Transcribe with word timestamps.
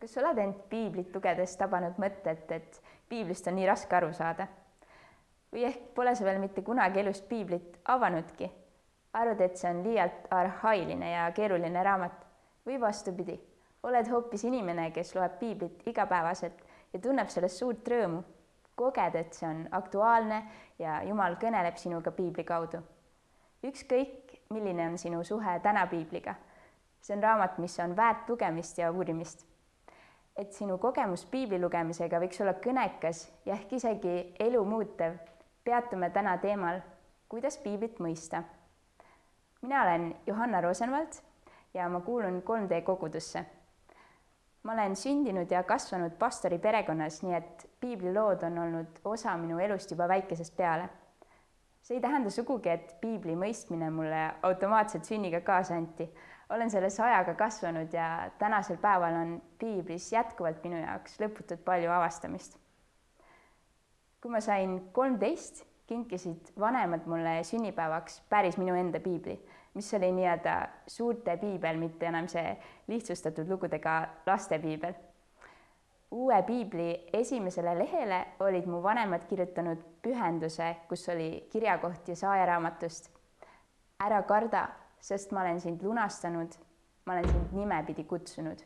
kas 0.00 0.14
sa 0.14 0.22
oled 0.22 0.38
end 0.40 0.62
piiblit 0.70 1.14
lugedes 1.14 1.56
tabanud 1.60 1.98
mõtet, 2.00 2.48
et 2.56 2.80
piiblist 3.08 3.48
on 3.50 3.58
nii 3.58 3.68
raske 3.68 3.96
aru 3.96 4.12
saada? 4.16 4.48
või 5.50 5.64
ehk 5.66 5.90
pole 5.94 6.14
sa 6.14 6.24
veel 6.24 6.38
mitte 6.38 6.62
kunagi 6.62 7.00
elus 7.02 7.20
piiblit 7.26 7.80
avanudki? 7.90 8.50
arvad, 9.12 9.40
et 9.40 9.58
see 9.58 9.70
on 9.70 9.82
liialt 9.82 10.28
arhailine 10.30 11.10
ja 11.10 11.24
keeruline 11.34 11.82
raamat 11.82 12.20
või 12.66 12.78
vastupidi, 12.80 13.34
oled 13.82 14.10
hoopis 14.12 14.44
inimene, 14.46 14.90
kes 14.94 15.14
loeb 15.16 15.38
piiblit 15.40 15.82
igapäevaselt 15.90 16.62
ja 16.92 17.00
tunneb 17.02 17.28
sellest 17.28 17.58
suurt 17.58 17.88
rõõmu, 17.90 18.22
koged, 18.78 19.18
et 19.18 19.34
see 19.34 19.48
on 19.48 19.66
aktuaalne 19.76 20.40
ja 20.78 21.00
Jumal 21.08 21.36
kõneleb 21.42 21.76
sinuga 21.76 22.14
piibli 22.14 22.44
kaudu. 22.44 22.80
ükskõik, 23.66 24.38
milline 24.50 24.86
on 24.88 24.98
sinu 24.98 25.24
suhe 25.24 25.58
täna 25.60 25.86
piibliga, 25.86 26.34
see 27.00 27.16
on 27.16 27.22
raamat, 27.22 27.58
mis 27.58 27.78
on 27.80 27.96
väärt 27.96 28.28
lugemist 28.28 28.78
ja 28.78 28.92
uurimist 28.92 29.49
et 30.40 30.52
sinu 30.56 30.78
kogemus 30.80 31.26
piibli 31.28 31.58
lugemisega 31.60 32.18
võiks 32.22 32.40
olla 32.40 32.54
kõnekas 32.64 33.26
ja 33.44 33.54
ehk 33.58 33.74
isegi 33.76 34.14
elu 34.40 34.62
muutev, 34.64 35.18
peatume 35.64 36.08
täna 36.14 36.36
teemal, 36.40 36.80
kuidas 37.28 37.58
piiblit 37.60 38.00
mõista. 38.00 38.42
mina 39.62 39.82
olen 39.82 40.14
Johanna 40.26 40.60
Rosenvald 40.60 41.20
ja 41.74 41.88
ma 41.88 42.00
kuulun 42.00 42.42
3D 42.42 42.82
kogudusse. 42.82 43.44
ma 44.62 44.72
olen 44.72 44.96
sündinud 44.96 45.50
ja 45.50 45.62
kasvanud 45.62 46.16
pastori 46.18 46.58
perekonnas, 46.58 47.22
nii 47.22 47.34
et 47.34 47.68
piiblilood 47.80 48.42
on 48.42 48.58
olnud 48.58 49.00
osa 49.04 49.36
minu 49.36 49.58
elust 49.58 49.90
juba 49.90 50.08
väikesest 50.08 50.56
peale. 50.56 50.88
see 51.82 51.96
ei 51.96 52.00
tähenda 52.00 52.30
sugugi, 52.30 52.68
et 52.68 52.96
piibli 53.00 53.36
mõistmine 53.36 53.90
mulle 53.90 54.34
automaatselt 54.42 55.04
sünniga 55.04 55.40
kaasa 55.40 55.74
anti 55.74 56.08
olen 56.50 56.70
selles 56.70 57.00
ajaga 57.00 57.34
kasvanud 57.34 57.92
ja 57.92 58.30
tänasel 58.38 58.76
päeval 58.76 59.14
on 59.14 59.42
piiblis 59.58 60.12
jätkuvalt 60.12 60.64
minu 60.64 60.80
jaoks 60.82 61.20
lõputult 61.20 61.64
palju 61.64 61.90
avastamist. 61.90 62.58
kui 64.20 64.30
ma 64.30 64.40
sain 64.40 64.80
kolmteist, 64.92 65.64
kinkisid 65.86 66.50
vanemad 66.60 67.06
mulle 67.06 67.42
sünnipäevaks 67.42 68.20
päris 68.28 68.58
minu 68.58 68.74
enda 68.74 69.00
piibli, 69.00 69.38
mis 69.74 69.94
oli 69.94 70.10
nii-öelda 70.12 70.56
suurte 70.86 71.36
piibel, 71.36 71.78
mitte 71.78 72.06
enam 72.06 72.28
see 72.28 72.56
lihtsustatud 72.88 73.48
lugudega 73.48 73.94
laste 74.26 74.58
piibel. 74.58 74.94
uue 76.10 76.42
piibli 76.42 77.08
esimesele 77.12 77.78
lehele 77.78 78.26
olid 78.40 78.66
mu 78.66 78.82
vanemad 78.82 79.24
kirjutanud 79.30 79.82
pühenduse, 80.02 80.74
kus 80.88 81.08
oli 81.08 81.48
kirjakoht 81.52 82.08
Jesaja 82.08 82.46
raamatust. 82.46 83.10
ära 84.00 84.22
karda 84.22 84.68
sest 85.00 85.32
ma 85.32 85.40
olen 85.40 85.60
sind 85.60 85.82
lunastanud, 85.82 86.54
ma 87.06 87.12
olen 87.12 87.28
sind 87.28 87.52
nimepidi 87.52 88.04
kutsunud. 88.04 88.62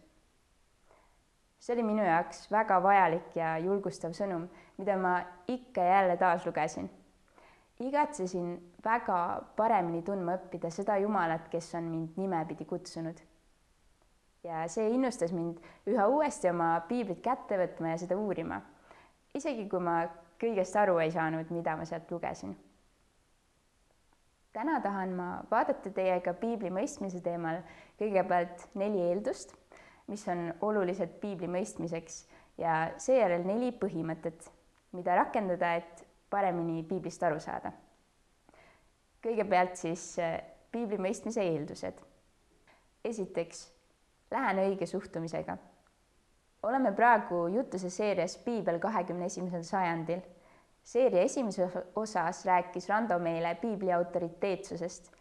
see 1.59 1.73
oli 1.73 1.83
minu 1.83 2.03
jaoks 2.05 2.51
väga 2.53 2.77
vajalik 2.83 3.37
ja 3.37 3.55
julgustav 3.59 4.13
sõnum, 4.13 4.43
mida 4.79 4.99
ma 5.01 5.15
ikka 5.49 5.81
ja 5.81 5.95
jälle 6.01 6.17
taas 6.17 6.47
lugesin. 6.47 6.91
igatsesin 7.81 8.75
väga 8.85 9.43
paremini 9.57 10.03
tundma 10.03 10.37
õppida 10.37 10.71
seda 10.71 10.97
Jumalat, 10.97 11.49
kes 11.49 11.75
on 11.75 11.85
mind 11.85 12.19
nimepidi 12.21 12.65
kutsunud. 12.65 13.21
ja 14.45 14.69
see 14.69 14.91
innustas 14.91 15.33
mind 15.33 15.63
üha 15.87 16.07
uuesti 16.09 16.51
oma 16.51 16.81
piiblit 16.89 17.23
kätte 17.23 17.59
võtma 17.59 17.95
ja 17.95 17.99
seda 17.99 18.17
uurima. 18.17 18.61
isegi 19.35 19.69
kui 19.69 19.81
ma 19.81 20.03
kõigest 20.41 20.77
aru 20.77 20.99
ei 20.99 21.11
saanud, 21.11 21.51
mida 21.51 21.77
ma 21.77 21.85
sealt 21.85 22.11
lugesin 22.11 22.57
täna 24.55 24.81
tahan 24.81 25.13
ma 25.19 25.29
vaadata 25.51 25.91
teiega 25.91 26.35
piibli 26.39 26.71
mõistmise 26.73 27.21
teemal 27.23 27.61
kõigepealt 27.99 28.69
neli 28.79 29.03
eeldust, 29.09 29.55
mis 30.07 30.23
on 30.31 30.47
olulised 30.63 31.19
piibli 31.21 31.49
mõistmiseks 31.51 32.23
ja 32.63 32.95
seejärel 33.03 33.47
neli 33.47 33.73
põhimõtet, 33.75 34.47
mida 34.95 35.17
rakendada, 35.19 35.75
et 35.81 36.05
paremini 36.31 36.85
piiblist 36.87 37.23
aru 37.23 37.41
saada. 37.41 37.73
kõigepealt 39.25 39.79
siis 39.81 40.19
äh, 40.21 40.41
piibli 40.71 40.99
mõistmise 40.99 41.43
eeldused. 41.43 42.01
esiteks, 43.05 43.73
lähen 44.31 44.59
õige 44.59 44.87
suhtumisega. 44.87 45.57
oleme 46.63 46.93
praegu 46.93 47.47
jutuse 47.47 47.91
seerias 47.91 48.37
Piibel 48.37 48.79
kahekümne 48.79 49.27
esimesel 49.27 49.63
sajandil 49.63 50.23
seeria 50.85 51.23
esimeses 51.23 51.79
osas 51.97 52.45
rääkis 52.47 52.89
Rando 52.89 53.19
meile 53.19 53.55
piibli 53.55 53.93
autoriteetsusest. 53.93 55.13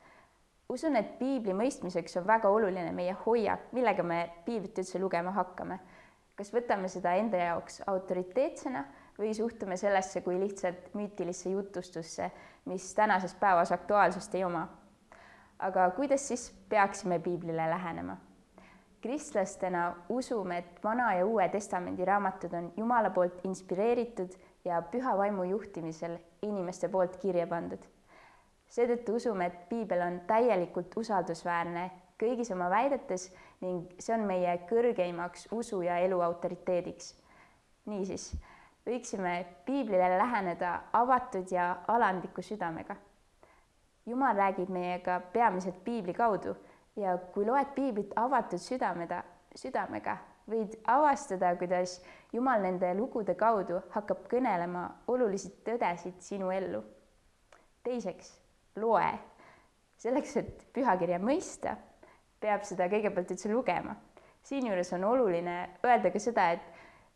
usun, 0.69 0.95
et 0.95 1.17
piibli 1.19 1.53
mõistmiseks 1.53 2.17
on 2.19 2.27
väga 2.27 2.49
oluline 2.49 2.91
meie 2.91 3.15
hoiak, 3.25 3.71
millega 3.71 4.03
me 4.03 4.19
piiblit 4.45 4.77
üldse 4.77 4.99
lugema 4.99 5.31
hakkame. 5.31 5.79
kas 6.35 6.53
võtame 6.53 6.87
seda 6.87 7.13
enda 7.13 7.37
jaoks 7.37 7.81
autoriteetsena 7.87 8.85
või 9.19 9.33
suhtume 9.33 9.77
sellesse 9.77 10.21
kui 10.21 10.39
lihtsalt 10.39 10.93
müütilisse 10.93 11.49
jutustusse, 11.49 12.31
mis 12.65 12.93
tänases 12.93 13.35
päevas 13.35 13.71
aktuaalsust 13.71 14.35
ei 14.35 14.43
oma. 14.43 14.67
aga 15.59 15.89
kuidas 15.91 16.27
siis 16.27 16.51
peaksime 16.69 17.19
piiblile 17.19 17.69
lähenema? 17.69 18.17
kristlastena 19.01 19.95
usume, 20.09 20.57
et 20.57 20.83
Vana 20.83 21.13
ja 21.13 21.25
Uue 21.25 21.49
Testamendi 21.49 22.05
raamatud 22.05 22.53
on 22.53 22.73
Jumala 22.77 23.09
poolt 23.09 23.41
inspireeritud 23.43 24.31
ja 24.65 24.81
püha 24.81 25.17
vaimu 25.17 25.43
juhtimisel 25.43 26.17
inimeste 26.41 26.89
poolt 26.89 27.17
kirja 27.17 27.47
pandud. 27.47 27.83
seetõttu 28.69 29.15
usume, 29.15 29.45
et 29.45 29.69
piibel 29.69 30.01
on 30.01 30.21
täielikult 30.27 30.95
usaldusväärne 30.97 31.91
kõigis 32.19 32.51
oma 32.53 32.69
väidetes 32.69 33.27
ning 33.61 33.91
see 33.99 34.15
on 34.15 34.25
meie 34.27 34.57
kõrgeimaks 34.69 35.47
usu 35.51 35.81
ja 35.81 35.97
elu 35.97 36.21
autoriteediks. 36.21 37.15
niisiis 37.85 38.33
võiksime 38.87 39.45
piiblile 39.65 40.17
läheneda 40.17 40.73
avatud 40.93 41.51
ja 41.51 41.77
alandliku 41.87 42.41
südamega. 42.41 42.95
jumal 44.05 44.35
räägib 44.35 44.69
meiega 44.69 45.19
peamiselt 45.33 45.83
piibli 45.83 46.13
kaudu 46.13 46.55
ja 46.95 47.17
kui 47.17 47.45
loed 47.45 47.73
piiblit 47.75 48.11
avatud 48.15 48.59
südamega, 48.59 49.23
südamega, 49.55 50.17
võid 50.49 50.75
avastada, 50.87 51.55
kuidas 51.55 52.01
Jumal 52.33 52.63
nende 52.65 52.89
lugude 52.97 53.35
kaudu 53.37 53.77
hakkab 53.93 54.25
kõnelema 54.31 54.87
olulisi 55.07 55.51
tõdesid 55.65 56.19
sinu 56.19 56.49
ellu. 56.51 56.83
teiseks, 57.83 58.39
loe. 58.75 59.19
selleks, 59.97 60.37
et 60.37 60.63
pühakirja 60.73 61.19
mõista, 61.19 61.75
peab 62.39 62.63
seda 62.63 62.87
kõigepealt 62.89 63.31
üldse 63.31 63.51
lugema. 63.51 63.95
siinjuures 64.43 64.93
on 64.93 65.03
oluline 65.03 65.69
öelda 65.85 66.11
ka 66.11 66.19
seda, 66.19 66.51
et 66.51 66.61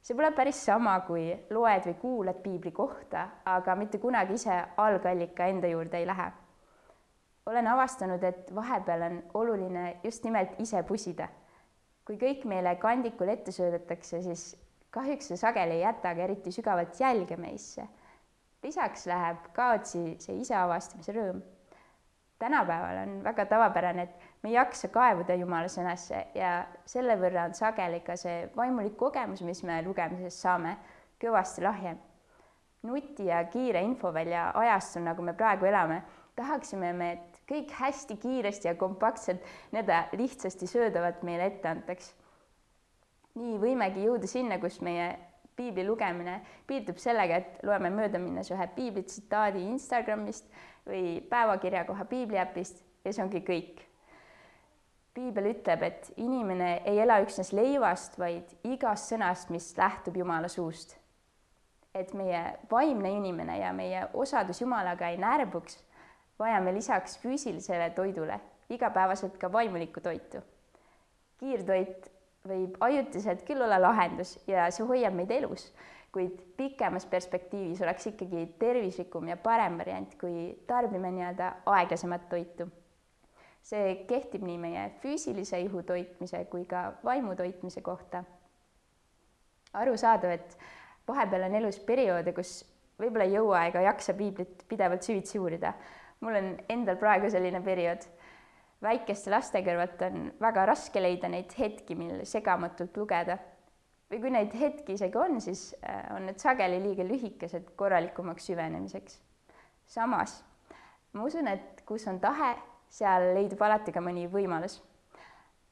see 0.02 0.16
pole 0.16 0.32
päris 0.32 0.66
sama, 0.66 1.00
kui 1.08 1.34
loed 1.50 1.86
või 1.86 1.96
kuulad 2.02 2.44
piibli 2.44 2.72
kohta, 2.72 3.28
aga 3.46 3.76
mitte 3.76 3.98
kunagi 3.98 4.34
ise 4.34 4.64
algallika 4.78 5.48
enda 5.48 5.68
juurde 5.68 5.98
ei 5.98 6.08
lähe. 6.08 6.32
olen 7.46 7.68
avastanud, 7.68 8.24
et 8.24 8.56
vahepeal 8.56 9.02
on 9.02 9.24
oluline 9.34 10.00
just 10.04 10.24
nimelt 10.24 10.60
ise 10.60 10.84
pusida 10.84 11.28
kui 12.08 12.16
kõik 12.16 12.46
meile 12.48 12.78
kandikul 12.80 13.28
ette 13.34 13.52
söödetakse, 13.52 14.22
siis 14.24 14.54
kahjuks 14.96 15.28
see 15.32 15.40
sageli 15.40 15.76
ei 15.76 15.84
jätagi 15.84 16.24
eriti 16.24 16.54
sügavat 16.56 17.00
jälge 17.00 17.38
meisse. 17.38 17.88
lisaks 18.64 19.06
läheb 19.08 19.52
kaotsi 19.54 20.16
see 20.20 20.40
iseavastamise 20.42 21.14
rõõm. 21.14 21.42
tänapäeval 22.40 22.98
on 23.04 23.24
väga 23.24 23.46
tavapärane, 23.46 24.04
et 24.04 24.44
me 24.44 24.50
ei 24.50 24.56
jaksa 24.56 24.88
kaevuda 24.88 25.36
Jumala 25.36 25.68
sõnasse 25.68 26.26
ja 26.36 26.68
selle 26.86 27.16
võrra 27.18 27.46
on 27.46 27.54
sageli 27.54 28.00
ka 28.00 28.16
see 28.16 28.50
vaimulik 28.56 28.98
kogemus, 28.98 29.42
mis 29.42 29.64
me 29.64 29.82
lugemisest 29.84 30.40
saame, 30.40 30.78
kõvasti 31.20 31.64
lahjem. 31.64 31.98
nuti 32.84 33.26
ja 33.26 33.44
kiire 33.44 33.82
infovälja 33.82 34.52
ajastul, 34.56 35.04
nagu 35.04 35.22
me 35.22 35.34
praegu 35.34 35.66
elame, 35.66 36.04
tahaksime 36.36 36.94
me, 36.94 37.12
et 37.12 37.37
kõik 37.48 37.72
hästi 37.72 38.18
kiiresti 38.22 38.68
ja 38.68 38.76
kompaktselt 38.76 39.44
nii-öelda 39.72 40.04
lihtsasti 40.20 40.68
söödavat 40.68 41.24
meile 41.24 41.46
ette 41.52 41.70
antaks. 41.70 42.14
nii 43.38 43.58
võimegi 43.62 44.04
jõuda 44.04 44.28
sinna, 44.28 44.58
kus 44.58 44.82
meie 44.82 45.12
piibli 45.56 45.86
lugemine 45.86 46.42
piirdub 46.68 46.98
sellega, 47.02 47.38
et 47.38 47.64
loeme 47.66 47.90
möödaminnes 47.94 48.50
ühe 48.54 48.68
piiblitsitaadi 48.76 49.64
Instagramist 49.72 50.50
või 50.88 51.20
päevakirjakoha 51.30 52.06
piibliäpist 52.06 52.84
ja 53.06 53.14
see 53.14 53.24
ongi 53.24 53.44
kõik. 53.46 53.84
piibel 55.18 55.50
ütleb, 55.50 55.82
et 55.82 56.12
inimene 56.18 56.82
ei 56.86 57.00
ela 57.02 57.18
üksnes 57.24 57.50
leivast, 57.54 58.20
vaid 58.22 58.52
igast 58.64 59.10
sõnast, 59.10 59.50
mis 59.50 59.72
lähtub 59.78 60.18
Jumala 60.18 60.48
suust. 60.48 60.98
et 61.94 62.14
meie 62.14 62.58
vaimne 62.72 63.10
inimene 63.10 63.58
ja 63.58 63.74
meie 63.74 64.08
osadus 64.14 64.62
Jumalaga 64.62 65.08
ei 65.10 65.18
närbuks 65.18 65.80
vajame 66.40 66.74
lisaks 66.74 67.18
füüsilisele 67.22 67.90
toidule 67.96 68.40
igapäevaselt 68.70 69.38
ka 69.38 69.52
vaimulikku 69.52 70.02
toitu. 70.02 70.42
kiirtoit 71.38 72.12
võib 72.48 72.78
ajutiselt 72.80 73.44
küll 73.46 73.62
olla 73.62 73.78
lahendus 73.82 74.38
ja 74.48 74.70
see 74.72 74.86
hoiab 74.88 75.14
meid 75.16 75.32
elus, 75.32 75.68
kuid 76.12 76.40
pikemas 76.58 77.06
perspektiivis 77.06 77.82
oleks 77.86 78.08
ikkagi 78.12 78.46
tervislikum 78.60 79.28
ja 79.28 79.38
parem 79.38 79.78
variant, 79.78 80.16
kui 80.20 80.58
tarbime 80.68 81.12
nii-öelda 81.12 81.52
aeglasemat 81.66 82.30
toitu. 82.30 82.70
see 83.68 84.06
kehtib 84.08 84.44
nii 84.48 84.58
meie 84.58 84.84
füüsilise 85.04 85.60
ihu 85.60 85.82
toitmise 85.84 86.46
kui 86.52 86.66
ka 86.66 86.94
vaimu 87.04 87.36
toitmise 87.36 87.82
kohta. 87.82 88.24
arusaadav, 89.74 90.32
et 90.32 90.58
vahepeal 91.08 91.44
on 91.44 91.56
elus 91.56 91.80
perioode, 91.80 92.34
kus 92.34 92.64
võib-olla 93.00 93.28
ei 93.28 93.36
jõua 93.36 93.66
ega 93.68 93.82
jaksa 93.82 94.14
piiblit 94.14 94.64
pidevalt 94.68 95.04
süvitsi 95.04 95.40
uurida. 95.40 95.74
Mul 96.22 96.40
on 96.40 96.50
endal 96.70 96.98
praegu 96.98 97.30
selline 97.30 97.62
periood. 97.64 98.08
väikeste 98.82 99.32
laste 99.32 99.62
kõrvalt 99.66 100.02
on 100.06 100.32
väga 100.40 100.66
raske 100.66 101.02
leida 101.02 101.30
neid 101.30 101.54
hetki, 101.58 101.96
mil 101.96 102.26
segamatult 102.26 102.98
lugeda. 102.98 103.38
või 104.12 104.22
kui 104.22 104.30
neid 104.32 104.54
hetki 104.54 104.94
isegi 104.94 105.18
on, 105.18 105.42
siis 105.42 105.76
äh, 105.84 106.16
on 106.16 106.26
need 106.26 106.40
sageli 106.40 106.80
liiga 106.82 107.04
lühikesed 107.04 107.76
korralikumaks 107.76 108.46
süvenemiseks. 108.46 109.22
samas 109.86 110.44
ma 111.14 111.24
usun, 111.24 111.48
et 111.48 111.82
kus 111.86 112.08
on 112.08 112.20
tahe, 112.20 112.56
seal 112.90 113.34
leidub 113.34 113.62
alati 113.62 113.92
ka 113.92 114.02
mõni 114.02 114.28
võimalus 114.32 114.82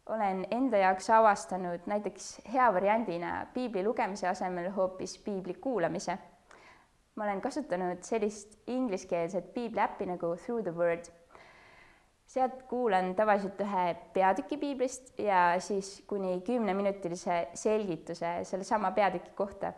olen 0.09 0.45
enda 0.51 0.77
jaoks 0.77 1.09
avastanud 1.09 1.87
näiteks 1.89 2.41
hea 2.53 2.67
variandina 2.73 3.45
piibli 3.53 3.83
lugemise 3.83 4.27
asemel 4.27 4.69
hoopis 4.71 5.17
piibli 5.17 5.53
kuulamise. 5.53 6.17
Ma 7.15 7.23
olen 7.23 7.41
kasutanud 7.41 8.03
sellist 8.03 8.57
ingliskeelset 8.67 9.53
piibliäppi 9.53 10.05
nagu 10.05 10.35
Through 10.35 10.63
the 10.63 10.71
Word. 10.75 11.05
sealt 12.25 12.63
kuulan 12.67 13.13
tavaliselt 13.15 13.59
ühe 13.61 13.83
peatüki 14.13 14.57
piiblist 14.57 15.19
ja 15.19 15.55
siis 15.59 16.03
kuni 16.07 16.41
kümneminutilise 16.41 17.47
selgituse 17.53 18.39
sellesama 18.43 18.91
peatüki 18.91 19.31
kohta. 19.35 19.73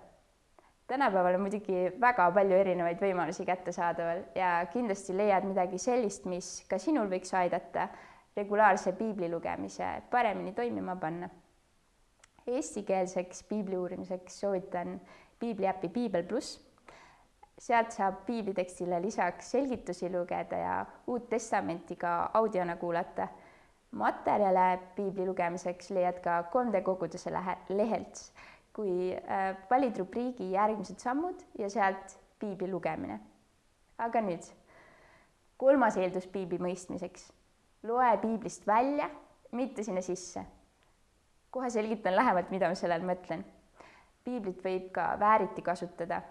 tänapäeval 0.88 1.36
on 1.36 1.42
muidugi 1.42 1.92
väga 2.02 2.32
palju 2.32 2.56
erinevaid 2.56 3.02
võimalusi 3.02 3.46
kättesaadaval 3.46 4.24
ja 4.36 4.66
kindlasti 4.74 5.18
leiad 5.18 5.44
midagi 5.44 5.78
sellist, 5.78 6.26
mis 6.26 6.64
ka 6.70 6.78
sinul 6.78 7.10
võiks 7.12 7.34
aidata 7.38 7.90
regulaarse 8.38 8.92
piibli 8.92 9.30
lugemise 9.30 10.02
paremini 10.12 10.54
toimima 10.54 10.96
panna. 10.96 11.30
Eestikeelseks 12.48 13.44
piibli 13.44 13.78
uurimiseks 13.78 14.40
soovitan 14.40 15.02
piibliäppi 15.40 15.90
Piibel 15.90 16.24
pluss. 16.24 16.67
Sealt 17.58 17.92
saab 17.92 18.22
piiblitekstile 18.26 19.00
lisaks 19.02 19.52
selgitusi 19.52 20.10
lugeda 20.14 20.58
ja 20.58 20.76
Uut 21.08 21.30
Testamenti 21.30 21.96
ka 21.96 22.30
audiona 22.34 22.76
kuulata. 22.76 23.28
materjale 23.92 24.80
piibli 24.96 25.26
lugemiseks 25.26 25.90
leiad 25.96 26.20
ka 26.20 26.42
3D 26.54 26.82
koguduse 26.84 27.32
lähe, 27.32 27.58
lehelt, 27.70 28.20
kui 28.74 29.16
äh, 29.16 29.56
valid 29.70 29.98
rubriigi 29.98 30.52
järgmised 30.52 31.00
sammud 31.00 31.40
ja 31.58 31.70
sealt 31.70 32.20
piibli 32.40 32.72
lugemine. 32.72 33.20
aga 33.98 34.22
nüüd 34.22 34.52
kolmas 35.58 35.98
eeldus 35.98 36.28
piibli 36.28 36.60
mõistmiseks 36.62 37.32
loe 37.84 38.18
piiblist 38.22 38.68
välja, 38.68 39.10
mitte 39.52 39.84
sinna 39.84 40.02
sisse. 40.02 40.46
kohe 41.52 41.70
selgitan 41.70 42.16
lähemalt, 42.16 42.50
mida 42.52 42.68
ma 42.70 42.76
selle 42.76 42.96
all 42.96 43.06
mõtlen. 43.08 43.44
piiblit 44.24 44.64
võib 44.64 44.92
ka 44.92 45.16
vääriti 45.20 45.62
kasutada. 45.62 46.22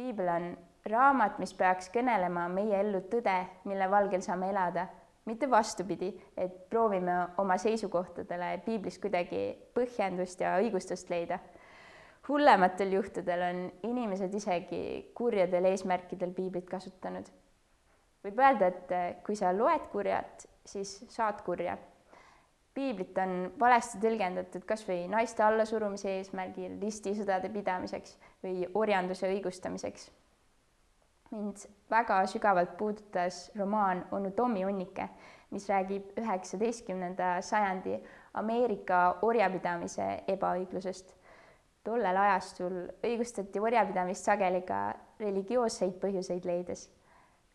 Piibel 0.00 0.32
on 0.32 0.48
raamat, 0.88 1.36
mis 1.38 1.52
peaks 1.54 1.90
kõnelema 1.92 2.46
meie 2.48 2.80
ellu 2.80 3.04
tõde, 3.12 3.36
mille 3.68 3.88
valgel 3.92 4.24
saame 4.24 4.48
elada, 4.50 4.86
mitte 5.28 5.50
vastupidi, 5.50 6.08
et 6.36 6.56
proovime 6.72 7.18
oma 7.38 7.58
seisukohtadele 7.60 8.54
piiblis 8.64 8.96
kuidagi 8.98 9.44
põhjendust 9.76 10.40
ja 10.40 10.56
õigustust 10.62 11.12
leida. 11.12 11.38
hullematel 12.28 12.92
juhtudel 12.92 13.42
on 13.42 13.60
inimesed 13.82 14.34
isegi 14.34 15.12
kurjadel 15.14 15.64
eesmärkidel 15.72 16.32
piiblit 16.32 16.68
kasutanud 16.70 17.30
võib 18.24 18.40
öelda, 18.40 18.68
et 18.68 19.24
kui 19.24 19.36
sa 19.38 19.52
loed 19.56 19.88
kurjat, 19.92 20.46
siis 20.66 21.00
saad 21.12 21.42
kurja. 21.46 21.76
Piiblit 22.74 23.18
on 23.18 23.52
valesti 23.60 23.98
tõlgendatud 24.02 24.64
kas 24.68 24.84
või 24.88 25.04
naiste 25.10 25.42
allasurumise 25.42 26.12
eesmärgil, 26.18 26.78
ristisõdade 26.82 27.50
pidamiseks 27.52 28.16
või 28.44 28.66
orjanduse 28.74 29.28
õigustamiseks. 29.34 30.10
mind 31.30 31.66
väga 31.90 32.26
sügavalt 32.26 32.76
puudutas 32.76 33.50
romaan 33.56 34.04
onu 34.10 34.30
Tommi 34.30 34.62
hunnike, 34.62 35.08
mis 35.50 35.68
räägib 35.68 36.18
üheksateistkümnenda 36.18 37.40
sajandi 37.42 38.00
Ameerika 38.34 39.18
orjapidamise 39.22 40.22
ebaõiglusest. 40.26 41.16
tollel 41.84 42.16
ajastul 42.16 42.72
õigustati 43.02 43.60
orjapidamist 43.60 44.24
sageli 44.24 44.62
ka 44.62 44.94
religioosseid 45.20 45.94
põhjuseid 46.00 46.44
leides 46.44 46.88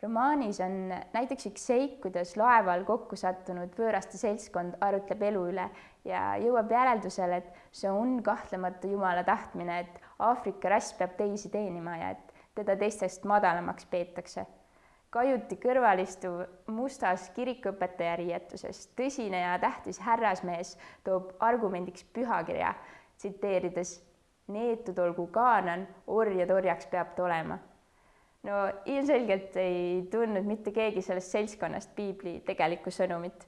romaanis 0.02 0.60
on 0.60 0.92
näiteks 1.12 1.48
üks 1.50 1.66
seik, 1.70 2.00
kuidas 2.02 2.34
laeval 2.36 2.84
kokku 2.88 3.16
sattunud 3.16 3.72
võõraste 3.78 4.18
seltskond 4.20 4.76
arutleb 4.84 5.22
elu 5.30 5.44
üle 5.52 5.66
ja 6.04 6.22
jõuab 6.40 6.72
järeldusele, 6.72 7.40
et 7.40 7.62
see 7.72 7.90
on 7.90 8.18
kahtlemata 8.24 8.90
Jumala 8.90 9.24
tahtmine, 9.24 9.80
et 9.80 10.00
Aafrika 10.18 10.70
rass 10.72 10.92
peab 10.98 11.16
teisi 11.16 11.50
teenima 11.52 11.96
ja 12.00 12.12
et 12.16 12.34
teda 12.56 12.76
teistest 12.76 13.24
madalamaks 13.24 13.88
peetakse. 13.90 14.46
kajuti 15.10 15.56
kõrval 15.56 16.02
istuv 16.02 16.42
mustas 16.66 17.30
kirikuõpetaja 17.36 18.16
riietuses 18.20 18.88
tõsine 18.98 19.40
ja 19.40 19.54
tähtis 19.58 20.00
härrasmees 20.04 20.74
toob 21.04 21.30
argumendiks 21.40 22.04
pühakirja, 22.12 22.74
tsiteerides 23.16 23.94
neetud 24.48 24.98
olgu 24.98 25.26
Kaanan, 25.32 25.86
orjad 26.06 26.50
orjaks 26.50 26.86
peab 26.86 27.14
ta 27.16 27.24
olema 27.24 27.58
no 28.46 28.62
ilmselgelt 28.84 29.56
ei 29.56 30.06
tundnud 30.10 30.46
mitte 30.46 30.72
keegi 30.74 31.02
sellest 31.02 31.34
seltskonnast 31.34 31.94
piibli 31.96 32.40
tegelikku 32.46 32.92
sõnumit. 32.94 33.46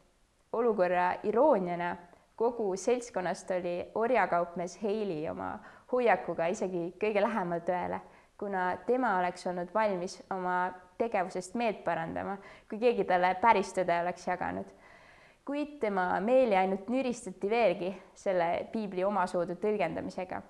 olukorra 0.52 1.10
irooniana 1.28 1.96
kogu 2.36 2.76
seltskonnast 2.76 3.50
oli 3.50 3.74
orjakaupmees 3.94 4.78
Heili 4.82 5.28
oma 5.30 5.58
hoiakuga 5.92 6.46
isegi 6.46 6.92
kõige 7.00 7.22
lähemal 7.22 7.60
tõele, 7.66 8.00
kuna 8.38 8.70
tema 8.86 9.16
oleks 9.18 9.46
olnud 9.46 9.70
valmis 9.74 10.18
oma 10.30 10.58
tegevusest 10.98 11.54
meelt 11.54 11.84
parandama, 11.84 12.38
kui 12.70 12.78
keegi 12.78 13.04
talle 13.04 13.34
päris 13.42 13.72
tõde 13.74 14.00
oleks 14.02 14.26
jaganud. 14.28 14.66
kuid 15.44 15.78
tema 15.80 16.20
meeli 16.20 16.56
ainult 16.56 16.88
nüristati 16.92 17.50
veelgi 17.50 17.94
selle 18.14 18.68
piibli 18.72 19.04
omasoodu 19.04 19.54
tõlgendamisega. 19.54 20.42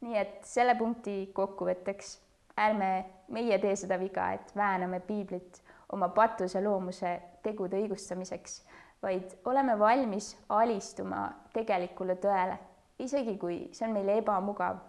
nii 0.00 0.18
et 0.18 0.44
selle 0.44 0.74
punkti 0.74 1.30
kokkuvõtteks 1.34 2.18
ärme 2.56 3.04
meie 3.32 3.58
tee 3.58 3.76
seda 3.76 3.98
viga, 4.00 4.32
et 4.32 4.52
vääname 4.56 5.00
piiblit 5.00 5.62
oma 5.92 6.08
patuse 6.08 6.60
loomuse 6.64 7.12
tegude 7.42 7.80
õigustamiseks, 7.80 8.62
vaid 9.02 9.36
oleme 9.44 9.78
valmis 9.78 10.32
alistuma 10.48 11.26
tegelikule 11.52 12.16
tõele, 12.22 12.58
isegi 12.98 13.36
kui 13.38 13.58
see 13.72 13.88
on 13.88 13.96
meile 13.96 14.18
ebamugav. 14.22 14.80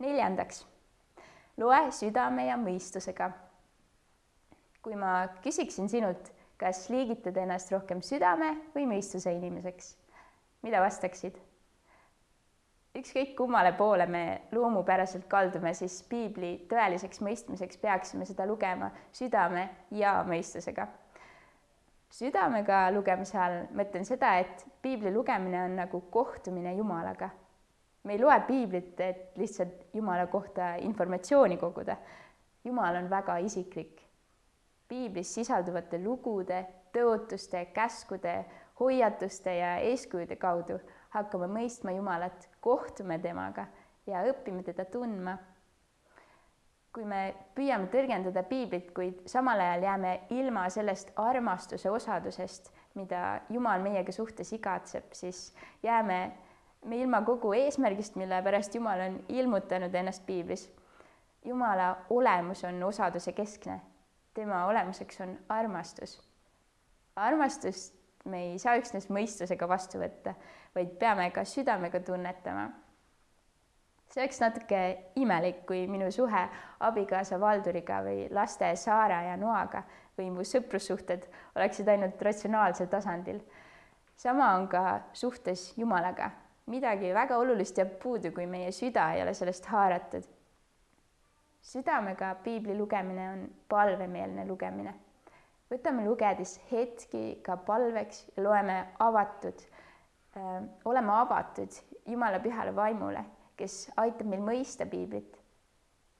neljandaks, 0.00 0.64
loe 1.60 1.90
südame 1.92 2.46
ja 2.46 2.56
mõistusega. 2.56 3.30
kui 4.82 4.96
ma 4.96 5.28
küsiksin 5.42 5.88
sinult, 5.88 6.32
kas 6.56 6.88
liigitad 6.88 7.36
ennast 7.36 7.72
rohkem 7.72 8.00
südame 8.02 8.56
või 8.74 8.86
mõistuse 8.86 9.32
inimeseks, 9.32 9.96
mida 10.62 10.80
vastaksid? 10.80 11.49
Ükskõik 13.00 13.34
kummale 13.36 13.72
poole 13.78 14.06
me 14.06 14.24
loomupäraselt 14.52 15.26
kaldume, 15.30 15.72
siis 15.74 16.00
piibli 16.08 16.52
tõeliseks 16.70 17.22
mõistmiseks 17.24 17.80
peaksime 17.80 18.26
seda 18.28 18.46
lugema 18.48 18.90
südame 19.12 19.68
ja 19.90 20.20
mõistusega. 20.28 20.86
südamega 22.10 22.90
lugemise 22.90 23.38
all 23.38 23.60
mõtlen 23.74 24.04
seda, 24.04 24.34
et 24.38 24.64
piibli 24.82 25.12
lugemine 25.14 25.62
on 25.64 25.76
nagu 25.76 26.00
kohtumine 26.10 26.74
Jumalaga. 26.74 27.30
me 28.04 28.12
ei 28.12 28.18
loe 28.20 28.40
piiblit, 28.46 29.00
et 29.00 29.36
lihtsalt 29.36 29.94
Jumala 29.94 30.26
kohta 30.26 30.74
informatsiooni 30.74 31.56
koguda. 31.56 31.96
Jumal 32.64 32.96
on 32.96 33.10
väga 33.10 33.36
isiklik. 33.38 34.02
piiblis 34.88 35.34
sisalduvate 35.34 35.98
lugude, 35.98 36.66
tõotuste, 36.92 37.66
käskude, 37.72 38.44
hoiatuste 38.80 39.54
ja 39.56 39.76
eeskujude 39.76 40.36
kaudu 40.36 40.80
hakkame 41.14 41.48
mõistma 41.50 41.94
Jumalat, 41.94 42.48
kohtume 42.60 43.18
temaga 43.18 43.66
ja 44.06 44.24
õpime 44.30 44.64
teda 44.66 44.84
tundma. 44.84 45.38
kui 46.90 47.04
me 47.06 47.34
püüame 47.54 47.86
tõlgendada 47.86 48.42
piiblit, 48.42 48.88
kuid 48.90 49.20
samal 49.30 49.60
ajal 49.62 49.84
jääme 49.86 50.14
ilma 50.34 50.64
sellest 50.74 51.12
armastuse 51.22 51.90
osadusest, 51.90 52.72
mida 52.98 53.42
Jumal 53.48 53.78
meiega 53.84 54.10
suhtes 54.12 54.50
igatseb, 54.52 55.12
siis 55.14 55.52
jääme 55.86 56.32
me 56.84 56.98
ilma 56.98 57.20
kogu 57.22 57.52
eesmärgist, 57.54 58.16
mille 58.18 58.42
pärast 58.42 58.74
Jumal 58.74 59.04
on 59.06 59.20
ilmutanud 59.28 59.94
ennast 59.94 60.26
piiblis. 60.26 60.66
Jumala 61.44 61.96
olemus 62.10 62.64
on 62.64 62.82
osaduse 62.82 63.32
keskne, 63.32 63.80
tema 64.34 64.64
olemuseks 64.66 65.20
on 65.20 65.38
armastus. 65.48 66.18
armastust 67.16 67.99
me 68.24 68.42
ei 68.50 68.58
saa 68.58 68.76
üksnes 68.80 69.08
mõistusega 69.12 69.68
vastu 69.68 70.00
võtta, 70.00 70.34
vaid 70.74 70.92
peame 71.00 71.30
ka 71.30 71.44
südamega 71.44 72.00
tunnetama. 72.04 72.70
see 74.10 74.22
oleks 74.22 74.40
natuke 74.42 74.80
imelik, 75.16 75.64
kui 75.66 75.86
minu 75.86 76.10
suhe 76.12 76.42
abikaasa 76.80 77.40
Valduriga 77.40 78.00
või 78.02 78.26
laste 78.34 78.72
Saara 78.76 79.22
ja 79.22 79.36
Noaga 79.36 79.84
või 80.18 80.30
mu 80.34 80.44
sõprussuhted 80.44 81.28
oleksid 81.56 81.88
ainult 81.88 82.22
ratsionaalsel 82.22 82.86
tasandil. 82.86 83.40
sama 84.16 84.54
on 84.54 84.68
ka 84.68 85.00
suhtes 85.12 85.78
Jumalaga. 85.78 86.30
midagi 86.66 87.14
väga 87.14 87.38
olulist 87.38 87.78
jääb 87.78 87.98
puudu, 88.02 88.32
kui 88.32 88.46
meie 88.46 88.72
süda 88.72 89.12
ei 89.14 89.22
ole 89.22 89.34
sellest 89.34 89.66
haaratud. 89.66 90.24
südamega 91.62 92.34
piibli 92.34 92.76
lugemine 92.78 93.30
on 93.30 93.48
palvemeelne 93.68 94.46
lugemine. 94.46 94.94
Võtame 95.70 96.04
lugedes 96.06 96.56
hetki 96.70 97.40
ka 97.46 97.56
palveks 97.66 98.24
ja 98.36 98.44
loeme 98.44 98.78
avatud 98.98 99.62
äh,, 100.36 100.62
oleme 100.84 101.14
avatud 101.20 101.78
Jumala 102.10 102.40
pühale 102.42 102.72
vaimule, 102.74 103.22
kes 103.56 103.90
aitab 104.00 104.26
meil 104.26 104.42
mõista 104.42 104.86
piiblit. 104.88 105.36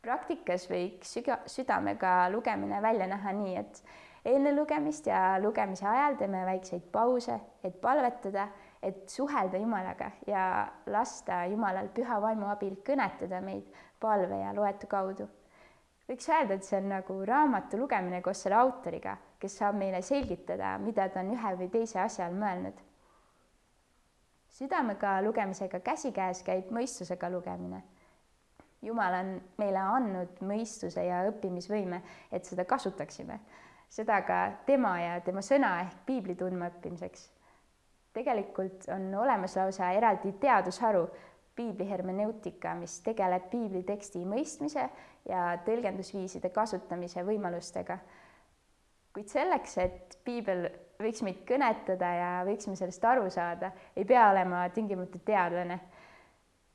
praktikas 0.02 0.68
võiks 0.70 1.16
süga, 1.16 1.40
südamega 1.46 2.30
lugemine 2.30 2.82
välja 2.82 3.06
näha 3.10 3.32
nii, 3.32 3.56
et 3.56 3.82
enne 4.24 4.52
lugemist 4.54 5.06
ja 5.06 5.38
lugemise 5.42 5.86
ajal 5.88 6.16
teeme 6.20 6.44
väikseid 6.46 6.86
pause, 6.92 7.40
et 7.64 7.80
palvetada 7.80 8.48
et 8.82 9.08
suhelda 9.08 9.58
Jumalaga 9.58 10.10
ja 10.26 10.44
lasta 10.86 11.44
Jumalal 11.50 11.90
püha 11.94 12.20
vaimu 12.22 12.48
abil 12.48 12.78
kõnetada 12.86 13.40
meid 13.44 13.66
palve 14.00 14.40
ja 14.40 14.54
loetu 14.56 14.88
kaudu. 14.88 15.28
võiks 16.08 16.28
öelda, 16.28 16.54
et 16.54 16.64
see 16.64 16.78
on 16.80 16.88
nagu 16.90 17.18
raamatu 17.26 17.78
lugemine 17.78 18.22
koos 18.22 18.40
selle 18.42 18.56
autoriga, 18.56 19.16
kes 19.40 19.56
saab 19.58 19.78
meile 19.80 20.02
selgitada, 20.02 20.76
mida 20.78 21.08
ta 21.08 21.20
on 21.24 21.32
ühe 21.34 21.54
või 21.62 21.70
teise 21.72 22.00
asja 22.00 22.26
all 22.26 22.36
mõelnud. 22.36 22.86
südamega 24.50 25.22
lugemisega 25.22 25.80
käsikäes 25.80 26.42
käib 26.42 26.70
mõistusega 26.70 27.30
lugemine. 27.30 27.82
Jumal 28.82 29.14
on 29.14 29.34
meile 29.58 29.78
andnud 29.78 30.40
mõistuse 30.40 31.04
ja 31.04 31.24
õppimisvõime, 31.28 32.02
et 32.32 32.44
seda 32.44 32.64
kasutaksime, 32.64 33.40
seda 33.88 34.22
ka 34.22 34.40
tema 34.66 35.00
ja 35.00 35.20
tema 35.20 35.40
sõna 35.40 35.80
ehk 35.82 36.06
piibli 36.06 36.34
tundmaõppimiseks 36.34 37.28
tegelikult 38.12 38.88
on 38.94 39.14
olemas 39.14 39.56
lausa 39.56 39.90
eraldi 39.90 40.32
teadusharu, 40.40 41.06
piibli 41.56 41.88
hermeneutika, 41.90 42.74
mis 42.74 43.00
tegeleb 43.04 43.50
piibli 43.50 43.82
teksti 43.86 44.24
mõistmise 44.26 44.86
ja 45.28 45.44
tõlgendusviiside 45.66 46.50
kasutamise 46.54 47.24
võimalustega. 47.26 47.98
Kuid 49.20 49.28
selleks, 49.28 49.76
et 49.82 50.16
piibel 50.24 50.64
võiks 51.00 51.20
meid 51.24 51.42
kõnetada 51.48 52.08
ja 52.16 52.28
võiksime 52.48 52.76
sellest 52.78 53.04
aru 53.04 53.28
saada, 53.32 53.68
ei 53.96 54.06
pea 54.08 54.30
olema 54.32 54.68
tingimata 54.72 55.20
teadlane. 55.24 55.80